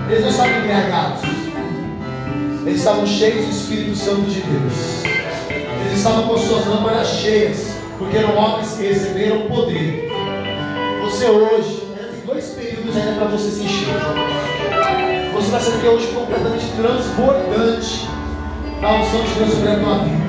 [0.09, 1.23] Eles não estavam embriagados.
[2.65, 5.05] Eles estavam cheios do Espírito Santo de Deus.
[5.87, 10.11] Eles estavam com suas lâmpadas cheias, porque eram homens que receberam poder.
[11.03, 13.95] Você hoje, tem dois períodos ainda para você se encher.
[15.33, 18.09] Você vai sair hoje completamente transbordante
[18.81, 20.27] da unção de Deus sobre a tua vida.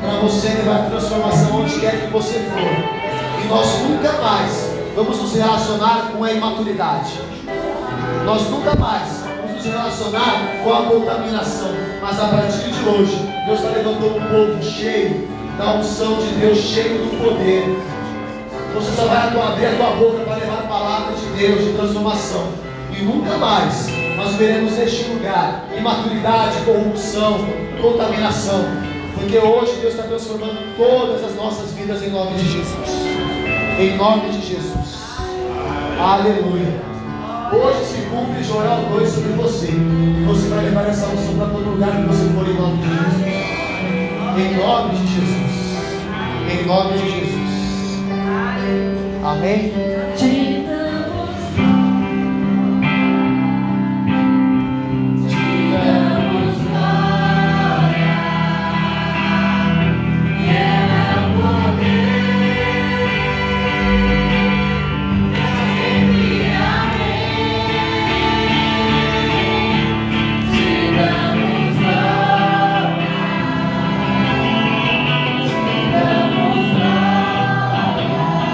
[0.00, 2.99] Para você levar transformação onde quer que você for.
[3.42, 7.20] E nós nunca mais vamos nos relacionar com a imaturidade.
[8.24, 11.70] Nós nunca mais vamos nos relacionar com a contaminação.
[12.02, 16.58] Mas a partir de hoje, Deus está levantando um povo cheio da unção de Deus,
[16.58, 17.64] cheio do poder.
[18.74, 22.48] Você só vai abrir a tua boca para levar a palavra de Deus de transformação.
[22.96, 27.38] E nunca mais nós veremos neste lugar imaturidade, corrupção,
[27.80, 28.64] contaminação.
[29.14, 33.09] Porque hoje Deus está transformando todas as nossas vidas em nome de Jesus.
[33.80, 35.00] Em nome de Jesus.
[35.98, 36.82] Aleluia.
[37.50, 39.68] Hoje se cumpre Joel 2 sobre você.
[39.68, 42.88] E você vai levar essa unção para todo lugar que você for em nome de
[42.90, 43.24] Jesus.
[44.36, 45.60] Em nome de Jesus.
[46.52, 47.40] Em nome de Jesus.
[49.24, 49.72] Amém?